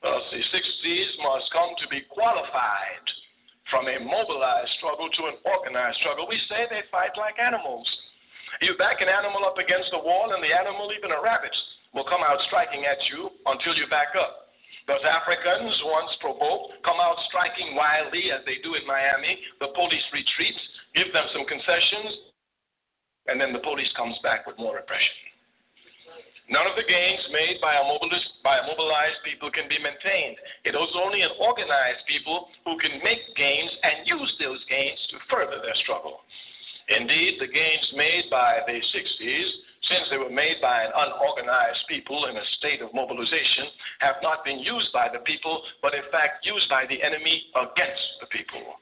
Thus, 0.04 0.24
the 0.28 0.44
60s 0.44 1.10
must 1.24 1.48
come 1.56 1.72
to 1.80 1.88
be 1.88 2.04
qualified 2.12 3.06
from 3.72 3.88
a 3.88 3.96
mobilized 3.96 4.72
struggle 4.76 5.08
to 5.08 5.22
an 5.32 5.40
organized 5.48 6.04
struggle. 6.04 6.28
We 6.28 6.36
say 6.52 6.68
they 6.68 6.84
fight 6.92 7.16
like 7.16 7.40
animals. 7.40 7.88
You 8.60 8.76
back 8.76 9.00
an 9.00 9.08
animal 9.08 9.48
up 9.48 9.56
against 9.56 9.88
the 9.88 10.04
wall, 10.04 10.36
and 10.36 10.44
the 10.44 10.52
animal, 10.52 10.92
even 10.92 11.16
a 11.16 11.20
rabbit, 11.24 11.54
will 11.96 12.04
come 12.04 12.20
out 12.20 12.36
striking 12.44 12.84
at 12.84 13.00
you 13.08 13.32
until 13.48 13.72
you 13.72 13.88
back 13.88 14.12
up. 14.20 14.49
Those 14.86 15.04
Africans, 15.06 15.74
once 15.86 16.10
provoked, 16.20 16.82
come 16.84 16.98
out 16.98 17.16
striking 17.28 17.76
wildly 17.76 18.32
as 18.34 18.42
they 18.44 18.58
do 18.62 18.74
in 18.74 18.84
Miami. 18.86 19.38
The 19.60 19.70
police 19.74 20.04
retreats, 20.12 20.62
give 20.94 21.12
them 21.12 21.26
some 21.32 21.46
concessions, 21.46 22.34
and 23.30 23.38
then 23.38 23.52
the 23.52 23.62
police 23.62 23.90
comes 23.96 24.18
back 24.22 24.46
with 24.46 24.58
more 24.58 24.74
repression. 24.74 25.30
None 26.50 26.66
of 26.66 26.74
the 26.74 26.82
gains 26.82 27.22
made 27.30 27.62
by 27.62 27.78
a, 27.78 27.84
by 28.42 28.58
a 28.58 28.66
mobilized 28.66 29.22
people 29.22 29.54
can 29.54 29.70
be 29.70 29.78
maintained. 29.78 30.34
It 30.66 30.74
is 30.74 30.92
only 30.98 31.22
an 31.22 31.30
organized 31.38 32.02
people 32.10 32.50
who 32.66 32.74
can 32.82 32.98
make 33.06 33.22
gains 33.38 33.70
and 33.86 34.02
use 34.02 34.34
those 34.42 34.58
gains 34.66 34.98
to 35.14 35.22
further 35.30 35.62
their 35.62 35.78
struggle. 35.86 36.26
Indeed, 36.90 37.38
the 37.38 37.46
gains 37.46 37.86
made 37.94 38.26
by 38.34 38.66
the 38.66 38.82
60s 38.82 39.50
since 39.88 40.04
they 40.10 40.20
were 40.20 40.30
made 40.32 40.60
by 40.60 40.84
an 40.84 40.92
unorganized 40.92 41.80
people 41.88 42.26
in 42.26 42.36
a 42.36 42.46
state 42.58 42.82
of 42.82 42.92
mobilization, 42.92 43.72
have 44.00 44.20
not 44.22 44.44
been 44.44 44.60
used 44.60 44.92
by 44.92 45.08
the 45.08 45.24
people, 45.24 45.62
but 45.80 45.94
in 45.94 46.04
fact 46.12 46.44
used 46.44 46.68
by 46.68 46.84
the 46.88 47.00
enemy 47.00 47.48
against 47.56 48.06
the 48.20 48.28
people. 48.28 48.76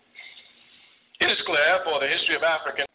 It 1.21 1.31
is 1.31 1.39
clear 1.47 1.87
for 1.87 2.01
the 2.03 2.11
history 2.11 2.35
of 2.35 2.43
African 2.43 2.88